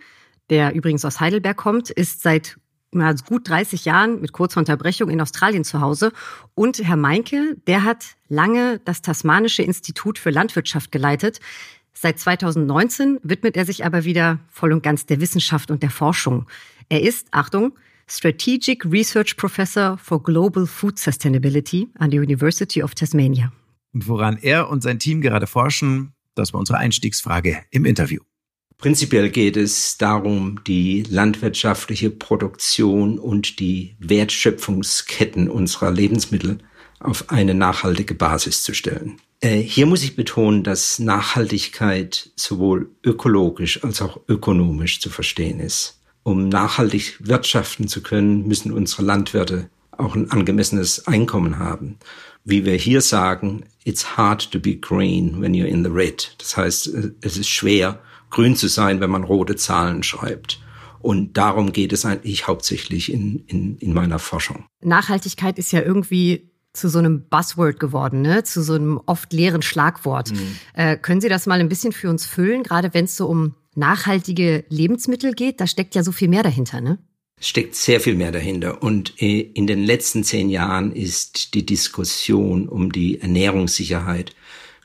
[0.50, 2.58] der übrigens aus Heidelberg kommt, ist seit
[2.96, 6.12] also gut 30 Jahren mit kurzer Unterbrechung in Australien zu Hause.
[6.56, 11.40] Und Herr Meinke, der hat lange das Tasmanische Institut für Landwirtschaft geleitet.
[11.94, 16.46] Seit 2019 widmet er sich aber wieder voll und ganz der Wissenschaft und der Forschung.
[16.90, 17.74] Er ist, Achtung,
[18.08, 23.52] Strategic Research Professor for Global Food Sustainability an der University of Tasmania.
[23.94, 28.22] Und woran er und sein Team gerade forschen, das war unsere Einstiegsfrage im Interview.
[28.78, 36.60] Prinzipiell geht es darum, die landwirtschaftliche Produktion und die Wertschöpfungsketten unserer Lebensmittel
[37.00, 39.20] auf eine nachhaltige Basis zu stellen.
[39.40, 46.00] Äh, hier muss ich betonen, dass Nachhaltigkeit sowohl ökologisch als auch ökonomisch zu verstehen ist.
[46.22, 51.98] Um nachhaltig wirtschaften zu können, müssen unsere Landwirte auch ein angemessenes Einkommen haben.
[52.44, 56.36] Wie wir hier sagen, it's hard to be green when you're in the red.
[56.38, 60.60] Das heißt, es ist schwer, grün zu sein, wenn man rote Zahlen schreibt.
[61.00, 64.66] Und darum geht es eigentlich hauptsächlich in, in, in meiner Forschung.
[64.82, 68.44] Nachhaltigkeit ist ja irgendwie zu so einem Buzzword geworden, ne?
[68.44, 70.32] zu so einem oft leeren Schlagwort.
[70.32, 70.58] Mhm.
[70.74, 73.56] Äh, können Sie das mal ein bisschen für uns füllen, gerade wenn es so um
[73.76, 75.60] nachhaltige Lebensmittel geht?
[75.60, 77.00] Da steckt ja so viel mehr dahinter, ne?
[77.40, 78.82] Es steckt sehr viel mehr dahinter.
[78.82, 84.36] Und äh, in den letzten zehn Jahren ist die Diskussion um die Ernährungssicherheit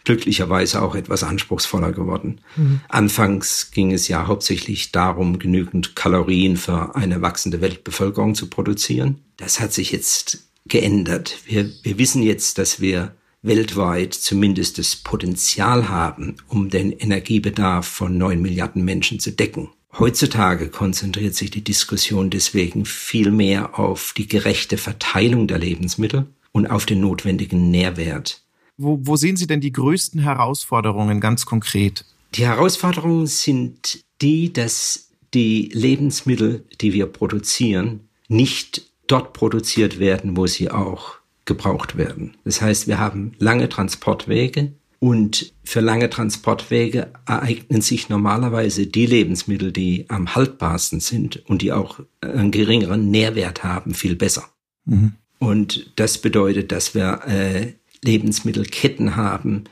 [0.04, 2.40] glücklicherweise auch etwas anspruchsvoller geworden.
[2.56, 2.80] Mhm.
[2.88, 9.20] Anfangs ging es ja hauptsächlich darum, genügend Kalorien für eine wachsende Weltbevölkerung zu produzieren.
[9.36, 11.38] Das hat sich jetzt geändert.
[11.46, 18.16] Wir, wir wissen jetzt, dass wir weltweit zumindest das Potenzial haben, um den Energiebedarf von
[18.16, 19.70] neun Milliarden Menschen zu decken.
[19.98, 26.66] Heutzutage konzentriert sich die Diskussion deswegen viel mehr auf die gerechte Verteilung der Lebensmittel und
[26.66, 28.42] auf den notwendigen Nährwert.
[28.82, 32.04] Wo, wo sehen Sie denn die größten Herausforderungen ganz konkret?
[32.34, 40.46] Die Herausforderungen sind die, dass die Lebensmittel, die wir produzieren, nicht dort produziert werden, wo
[40.46, 41.14] sie auch
[41.44, 42.36] gebraucht werden.
[42.44, 49.72] Das heißt, wir haben lange Transportwege und für lange Transportwege ereignen sich normalerweise die Lebensmittel,
[49.72, 54.44] die am haltbarsten sind und die auch einen geringeren Nährwert haben, viel besser.
[54.84, 55.14] Mhm.
[55.40, 57.72] Und das bedeutet, dass wir äh,
[58.04, 59.64] Lebensmittelketten haben,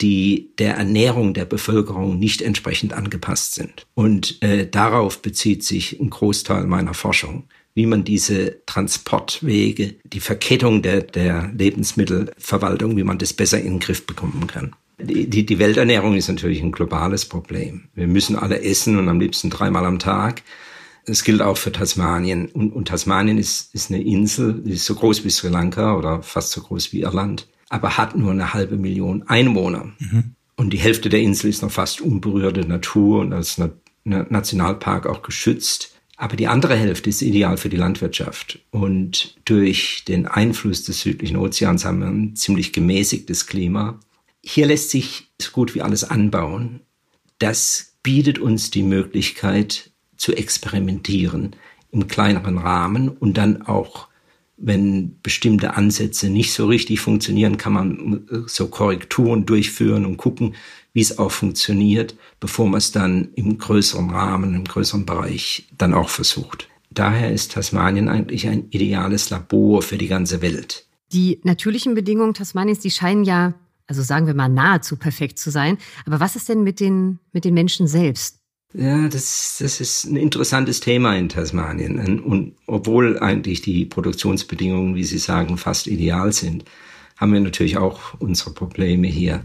[0.00, 3.86] die der Ernährung der Bevölkerung nicht entsprechend angepasst sind.
[3.94, 10.82] Und äh, darauf bezieht sich ein Großteil meiner Forschung wie man diese Transportwege, die Verkettung
[10.82, 14.74] der, der Lebensmittelverwaltung, wie man das besser in den Griff bekommen kann.
[15.00, 17.88] Die, die, Welternährung ist natürlich ein globales Problem.
[17.94, 20.42] Wir müssen alle essen und am liebsten dreimal am Tag.
[21.06, 22.46] Das gilt auch für Tasmanien.
[22.46, 26.22] Und, und Tasmanien ist, ist eine Insel, die ist so groß wie Sri Lanka oder
[26.22, 29.92] fast so groß wie Irland, aber hat nur eine halbe Million Einwohner.
[29.98, 30.34] Mhm.
[30.56, 33.60] Und die Hälfte der Insel ist noch fast unberührte Natur und als
[34.04, 35.94] Nationalpark auch geschützt.
[36.18, 38.58] Aber die andere Hälfte ist ideal für die Landwirtschaft.
[38.70, 43.98] Und durch den Einfluss des südlichen Ozeans haben wir ein ziemlich gemäßigtes Klima.
[44.44, 46.80] Hier lässt sich so gut wie alles anbauen.
[47.38, 51.56] Das bietet uns die Möglichkeit zu experimentieren
[51.90, 54.08] im kleineren Rahmen und dann auch
[54.62, 60.54] wenn bestimmte Ansätze nicht so richtig funktionieren, kann man äh, so Korrekturen durchführen und gucken,
[60.92, 65.94] wie es auch funktioniert, bevor man es dann im größeren Rahmen, im größeren Bereich dann
[65.94, 66.68] auch versucht.
[66.90, 70.86] Daher ist Tasmanien eigentlich ein ideales Labor für die ganze Welt.
[71.12, 73.54] Die natürlichen Bedingungen Tasmaniens, die scheinen ja,
[73.86, 75.78] also sagen wir mal, nahezu perfekt zu sein.
[76.06, 78.41] Aber was ist denn mit den, mit den Menschen selbst?
[78.74, 82.20] Ja, das, das ist ein interessantes Thema in Tasmanien.
[82.20, 86.64] Und obwohl eigentlich die Produktionsbedingungen, wie Sie sagen, fast ideal sind,
[87.18, 89.44] haben wir natürlich auch unsere Probleme hier.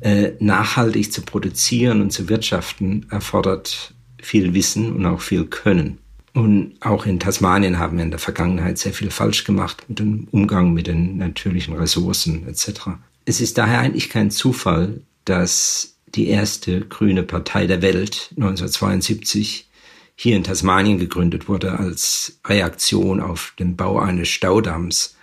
[0.00, 5.98] Äh, nachhaltig zu produzieren und zu wirtschaften erfordert viel Wissen und auch viel Können.
[6.34, 10.26] Und auch in Tasmanien haben wir in der Vergangenheit sehr viel falsch gemacht mit dem
[10.30, 12.98] Umgang mit den natürlichen Ressourcen etc.
[13.26, 19.68] Es ist daher eigentlich kein Zufall, dass die erste grüne Partei der Welt 1972
[20.14, 25.16] hier in Tasmanien gegründet wurde als Reaktion auf den Bau eines Staudamms,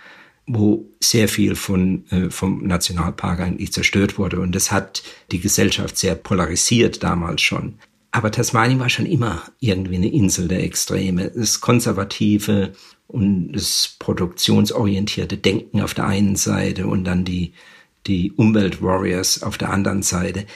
[0.46, 4.40] wo sehr viel von, äh, vom Nationalpark eigentlich zerstört wurde.
[4.40, 7.78] Und das hat die Gesellschaft sehr polarisiert damals schon.
[8.10, 11.30] Aber Tasmanien war schon immer irgendwie eine Insel der Extreme.
[11.30, 12.72] Das konservative
[13.06, 17.52] und das produktionsorientierte Denken auf der einen Seite und dann die,
[18.06, 20.46] die Umweltwarriors auf der anderen Seite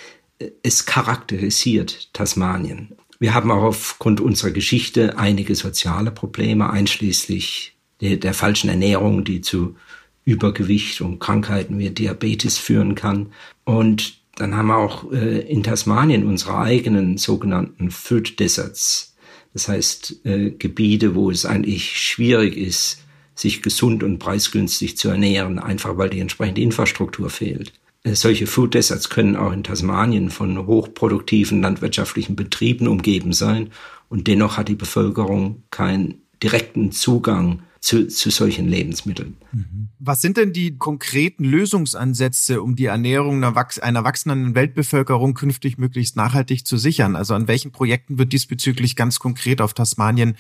[0.63, 2.97] es charakterisiert Tasmanien.
[3.19, 9.41] Wir haben auch aufgrund unserer Geschichte einige soziale Probleme, einschließlich der, der falschen Ernährung, die
[9.41, 9.77] zu
[10.25, 13.33] Übergewicht und Krankheiten wie Diabetes führen kann.
[13.65, 19.15] Und dann haben wir auch äh, in Tasmanien unsere eigenen sogenannten Food Deserts.
[19.53, 23.05] Das heißt, äh, Gebiete, wo es eigentlich schwierig ist,
[23.37, 27.73] sich gesund und preisgünstig zu ernähren, einfach weil die entsprechende Infrastruktur fehlt.
[28.05, 33.71] Äh, solche Food Deserts können auch in Tasmanien von hochproduktiven landwirtschaftlichen Betrieben umgeben sein
[34.09, 39.37] und dennoch hat die Bevölkerung keinen direkten Zugang zu, zu solchen Lebensmitteln.
[39.53, 39.89] Mhm.
[39.99, 46.17] Was sind denn die konkreten Lösungsansätze, um die Ernährung einer, einer wachsenden Weltbevölkerung künftig möglichst
[46.17, 47.17] nachhaltig zu sichern?
[47.17, 50.37] Also an welchen Projekten wird diesbezüglich ganz konkret auf Tasmanien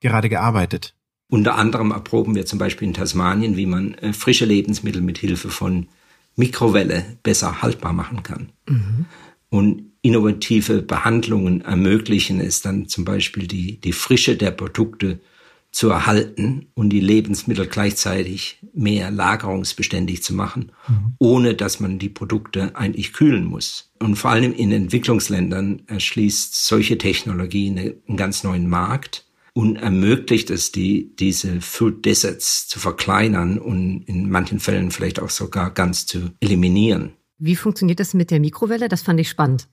[0.00, 0.94] gerade gearbeitet?
[1.28, 5.50] Unter anderem erproben wir zum Beispiel in Tasmanien, wie man äh, frische Lebensmittel mit Hilfe
[5.50, 5.88] von
[6.36, 8.52] Mikrowelle besser haltbar machen kann.
[8.68, 9.06] Mhm.
[9.48, 15.20] Und innovative Behandlungen ermöglichen es dann zum Beispiel die, die Frische der Produkte
[15.72, 21.14] zu erhalten und die Lebensmittel gleichzeitig mehr lagerungsbeständig zu machen, mhm.
[21.18, 23.92] ohne dass man die Produkte eigentlich kühlen muss.
[23.98, 27.68] Und vor allem in Entwicklungsländern erschließt solche Technologie
[28.08, 29.25] einen ganz neuen Markt
[29.56, 35.30] und ermöglicht es, die, diese Food Deserts zu verkleinern und in manchen Fällen vielleicht auch
[35.30, 37.14] sogar ganz zu eliminieren.
[37.38, 38.90] Wie funktioniert das mit der Mikrowelle?
[38.90, 39.66] Das fand ich spannend.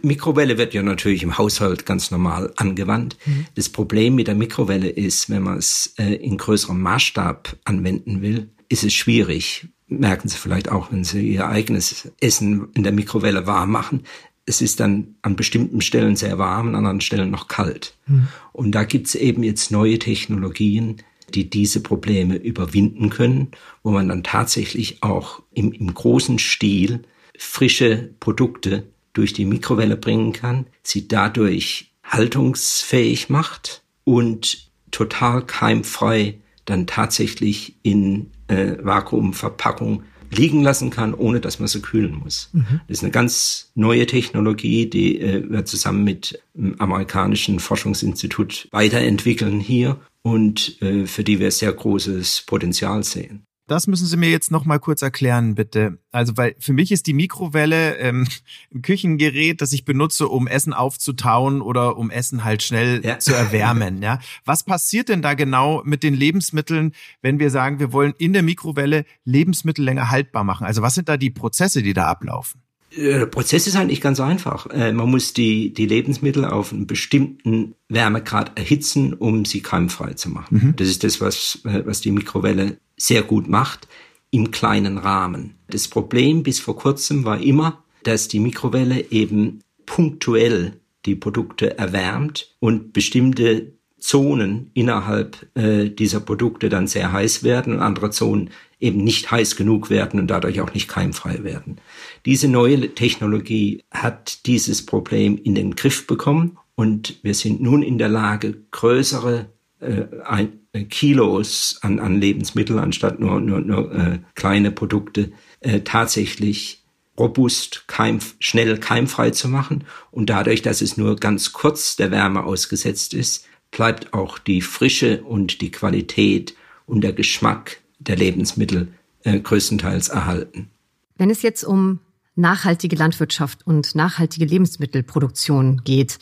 [0.00, 3.18] Mikrowelle wird ja natürlich im Haushalt ganz normal angewandt.
[3.26, 3.44] Mhm.
[3.54, 8.48] Das Problem mit der Mikrowelle ist, wenn man es äh, in größerem Maßstab anwenden will,
[8.70, 9.68] ist es schwierig.
[9.88, 14.04] Merken Sie vielleicht auch, wenn Sie Ihr eigenes Essen in der Mikrowelle warm machen
[14.48, 17.94] es ist dann an bestimmten Stellen sehr warm, an anderen Stellen noch kalt.
[18.06, 18.28] Mhm.
[18.52, 21.02] Und da gibt's eben jetzt neue Technologien,
[21.34, 23.48] die diese Probleme überwinden können,
[23.82, 27.02] wo man dann tatsächlich auch im, im großen Stil
[27.38, 36.86] frische Produkte durch die Mikrowelle bringen kann, sie dadurch haltungsfähig macht und total keimfrei dann
[36.86, 42.50] tatsächlich in äh, Vakuumverpackung liegen lassen kann, ohne dass man sie kühlen muss.
[42.52, 42.80] Mhm.
[42.86, 49.60] Das ist eine ganz neue Technologie, die äh, wir zusammen mit dem amerikanischen Forschungsinstitut weiterentwickeln
[49.60, 53.47] hier und äh, für die wir sehr großes Potenzial sehen.
[53.68, 55.98] Das müssen Sie mir jetzt noch mal kurz erklären, bitte.
[56.10, 58.26] Also, weil für mich ist die Mikrowelle ähm,
[58.74, 63.18] ein Küchengerät, das ich benutze, um Essen aufzutauen oder um Essen halt schnell ja.
[63.18, 64.02] zu erwärmen.
[64.02, 68.32] Ja, was passiert denn da genau mit den Lebensmitteln, wenn wir sagen, wir wollen in
[68.32, 70.66] der Mikrowelle Lebensmittel länger haltbar machen?
[70.66, 72.62] Also, was sind da die Prozesse, die da ablaufen?
[72.96, 74.66] Der Prozess ist eigentlich ganz einfach.
[74.70, 80.30] Äh, man muss die, die Lebensmittel auf einen bestimmten Wärmegrad erhitzen, um sie keimfrei zu
[80.30, 80.58] machen.
[80.58, 80.76] Mhm.
[80.76, 83.88] Das ist das, was, äh, was die Mikrowelle sehr gut macht,
[84.30, 85.54] im kleinen Rahmen.
[85.70, 90.74] Das Problem bis vor kurzem war immer, dass die Mikrowelle eben punktuell
[91.06, 97.80] die Produkte erwärmt und bestimmte Zonen innerhalb äh, dieser Produkte dann sehr heiß werden und
[97.80, 101.80] andere Zonen eben nicht heiß genug werden und dadurch auch nicht keimfrei werden.
[102.24, 107.98] Diese neue Technologie hat dieses Problem in den Griff bekommen und wir sind nun in
[107.98, 109.46] der Lage, größere
[109.80, 116.84] ein, äh, Kilos an, an Lebensmitteln anstatt nur, nur, nur äh, kleine Produkte äh, tatsächlich
[117.18, 119.84] robust, keim, schnell keimfrei zu machen.
[120.10, 125.22] Und dadurch, dass es nur ganz kurz der Wärme ausgesetzt ist, bleibt auch die Frische
[125.22, 126.54] und die Qualität
[126.86, 128.88] und der Geschmack der Lebensmittel
[129.24, 130.70] äh, größtenteils erhalten.
[131.16, 132.00] Wenn es jetzt um
[132.36, 136.18] nachhaltige Landwirtschaft und nachhaltige Lebensmittelproduktion geht,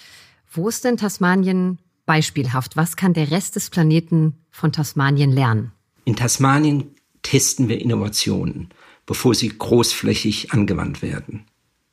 [0.51, 2.77] wo ist denn Tasmanien beispielhaft?
[2.77, 5.73] Was kann der Rest des Planeten von Tasmanien lernen?
[6.05, 8.71] In Tasmanien testen wir Innovationen,
[9.05, 11.45] bevor sie großflächig angewandt werden.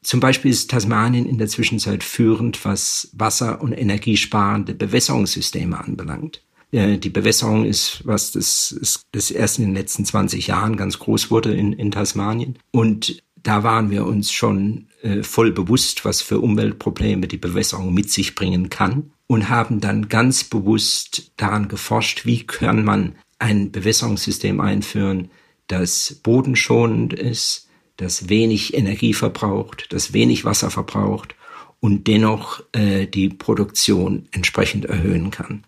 [0.04, 6.44] Zum Beispiel ist Tasmanien in der Zwischenzeit führend, was wasser- und energiesparende Bewässerungssysteme anbelangt.
[6.72, 11.54] Die Bewässerung ist, was das, das erst in den letzten 20 Jahren ganz groß wurde
[11.54, 12.58] in, in Tasmanien.
[12.72, 18.10] Und da waren wir uns schon äh, voll bewusst, was für Umweltprobleme die Bewässerung mit
[18.10, 24.60] sich bringen kann und haben dann ganz bewusst daran geforscht, wie kann man ein Bewässerungssystem
[24.60, 25.30] einführen,
[25.68, 27.68] das bodenschonend ist,
[27.98, 31.36] das wenig Energie verbraucht, das wenig Wasser verbraucht
[31.80, 35.64] und dennoch äh, die Produktion entsprechend erhöhen kann.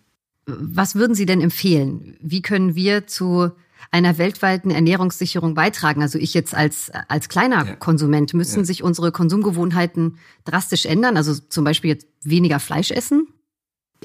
[0.46, 2.16] Was würden Sie denn empfehlen?
[2.20, 3.50] Wie können wir zu
[3.90, 6.02] einer weltweiten Ernährungssicherung beitragen?
[6.02, 7.76] Also ich jetzt als, als kleiner ja.
[7.76, 8.64] Konsument, müssen ja.
[8.64, 11.16] sich unsere Konsumgewohnheiten drastisch ändern?
[11.16, 13.28] Also zum Beispiel jetzt weniger Fleisch essen?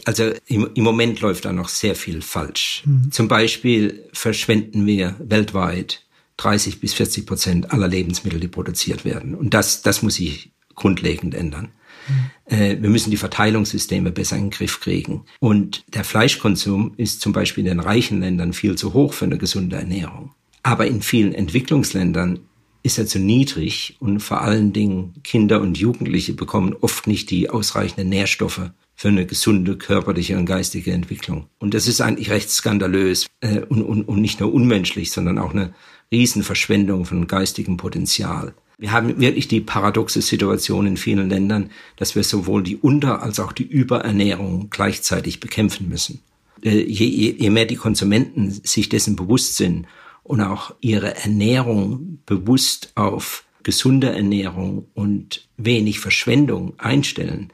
[0.06, 2.84] Also im, im Moment läuft da noch sehr viel falsch.
[2.86, 3.12] Mhm.
[3.12, 6.04] Zum Beispiel verschwenden wir weltweit
[6.38, 9.36] 30 bis 40 Prozent aller Lebensmittel, die produziert werden.
[9.36, 11.70] Und das, das muss sich grundlegend ändern.
[12.08, 12.82] Mhm.
[12.82, 15.26] wir müssen die Verteilungssysteme besser in den Griff kriegen.
[15.40, 19.38] Und der Fleischkonsum ist zum Beispiel in den reichen Ländern viel zu hoch für eine
[19.38, 20.32] gesunde Ernährung.
[20.64, 22.40] Aber in vielen Entwicklungsländern
[22.84, 27.50] ist er zu niedrig und vor allen Dingen Kinder und Jugendliche bekommen oft nicht die
[27.50, 28.72] ausreichenden Nährstoffe
[29.02, 31.48] für eine gesunde körperliche und geistige Entwicklung.
[31.58, 35.56] Und das ist eigentlich recht skandalös äh, und, und, und nicht nur unmenschlich, sondern auch
[35.56, 35.74] eine
[36.12, 38.54] Riesenverschwendung von geistigem Potenzial.
[38.78, 43.40] Wir haben wirklich die paradoxe Situation in vielen Ländern, dass wir sowohl die Unter- als
[43.40, 46.20] auch die Überernährung gleichzeitig bekämpfen müssen.
[46.62, 49.88] Äh, je, je, je mehr die Konsumenten sich dessen bewusst sind
[50.22, 57.52] und auch ihre Ernährung bewusst auf gesunde Ernährung und wenig Verschwendung einstellen,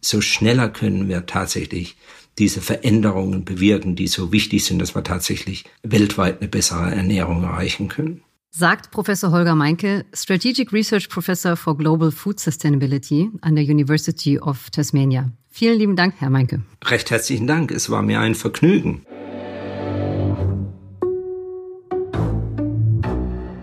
[0.00, 1.96] desto schneller können wir tatsächlich
[2.38, 7.88] diese Veränderungen bewirken, die so wichtig sind, dass wir tatsächlich weltweit eine bessere Ernährung erreichen
[7.88, 8.22] können.
[8.50, 14.70] Sagt Professor Holger Meinke, Strategic Research Professor for Global Food Sustainability an der University of
[14.70, 15.30] Tasmania.
[15.50, 16.62] Vielen lieben Dank, Herr Meinke.
[16.84, 17.70] Recht herzlichen Dank.
[17.70, 19.04] Es war mir ein Vergnügen.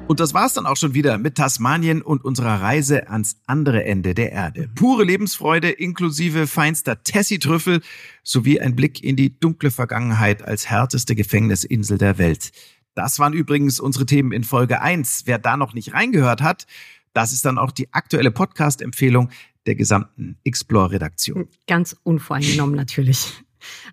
[0.08, 4.16] Und das war's dann auch schon wieder mit Tasmanien und unserer Reise ans andere Ende
[4.16, 4.70] der Erde.
[4.74, 7.82] Pure Lebensfreude inklusive feinster Tessie-Trüffel
[8.24, 12.52] sowie ein Blick in die dunkle Vergangenheit als härteste Gefängnisinsel der Welt.
[12.96, 15.24] Das waren übrigens unsere Themen in Folge 1.
[15.26, 16.68] Wer da noch nicht reingehört hat,
[17.12, 19.30] das ist dann auch die aktuelle Podcast-Empfehlung
[19.66, 21.50] der gesamten Explore-Redaktion.
[21.68, 23.44] Ganz unvoreingenommen natürlich.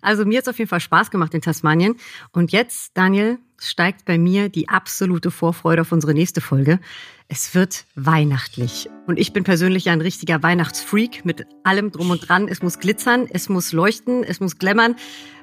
[0.01, 1.95] Also mir hat es auf jeden Fall Spaß gemacht in Tasmanien.
[2.31, 6.79] Und jetzt, Daniel, steigt bei mir die absolute Vorfreude auf unsere nächste Folge.
[7.27, 8.89] Es wird weihnachtlich.
[9.07, 12.47] Und ich bin persönlich ein richtiger Weihnachtsfreak mit allem drum und dran.
[12.47, 14.95] Es muss glitzern, es muss leuchten, es muss glämmern.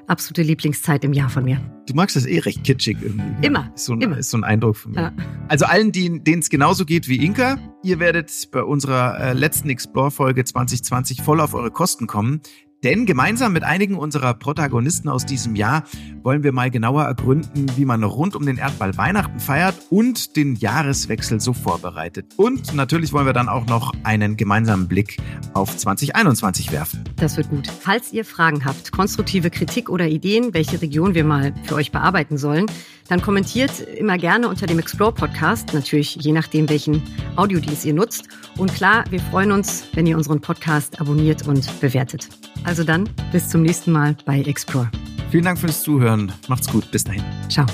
[0.07, 1.61] Absolute Lieblingszeit im Jahr von mir.
[1.87, 3.45] Du magst das eh recht kitschig irgendwie.
[3.45, 3.71] Immer.
[3.73, 4.17] Ist so ein, immer.
[4.17, 5.01] Ist so ein Eindruck von mir.
[5.01, 5.13] Ja.
[5.47, 10.43] Also allen, denen es genauso geht wie Inka, ihr werdet bei unserer äh, letzten Explore-Folge
[10.43, 12.41] 2020 voll auf eure Kosten kommen.
[12.83, 15.85] Denn gemeinsam mit einigen unserer Protagonisten aus diesem Jahr
[16.21, 20.55] wollen wir mal genauer ergründen, wie man rund um den Erdball Weihnachten feiert und den
[20.55, 22.25] Jahreswechsel so vorbereitet.
[22.35, 25.17] Und natürlich wollen wir dann auch noch einen gemeinsamen Blick
[25.53, 27.05] auf 2021 werfen.
[27.15, 27.67] Das wird gut.
[27.67, 32.37] Falls ihr Fragen habt, konstruktive Kritik oder Ideen, welche Region wir mal für euch bearbeiten
[32.37, 32.65] sollen,
[33.07, 37.01] dann kommentiert immer gerne unter dem Explore Podcast, natürlich je nachdem, welchen
[37.35, 38.27] Audiodienst ihr nutzt.
[38.57, 42.29] Und klar, wir freuen uns, wenn ihr unseren Podcast abonniert und bewertet.
[42.73, 44.89] Also dann, bis zum nächsten Mal bei Explore.
[45.29, 46.31] Vielen Dank fürs Zuhören.
[46.47, 46.89] Macht's gut.
[46.89, 47.21] Bis dahin.
[47.47, 47.67] Ciao.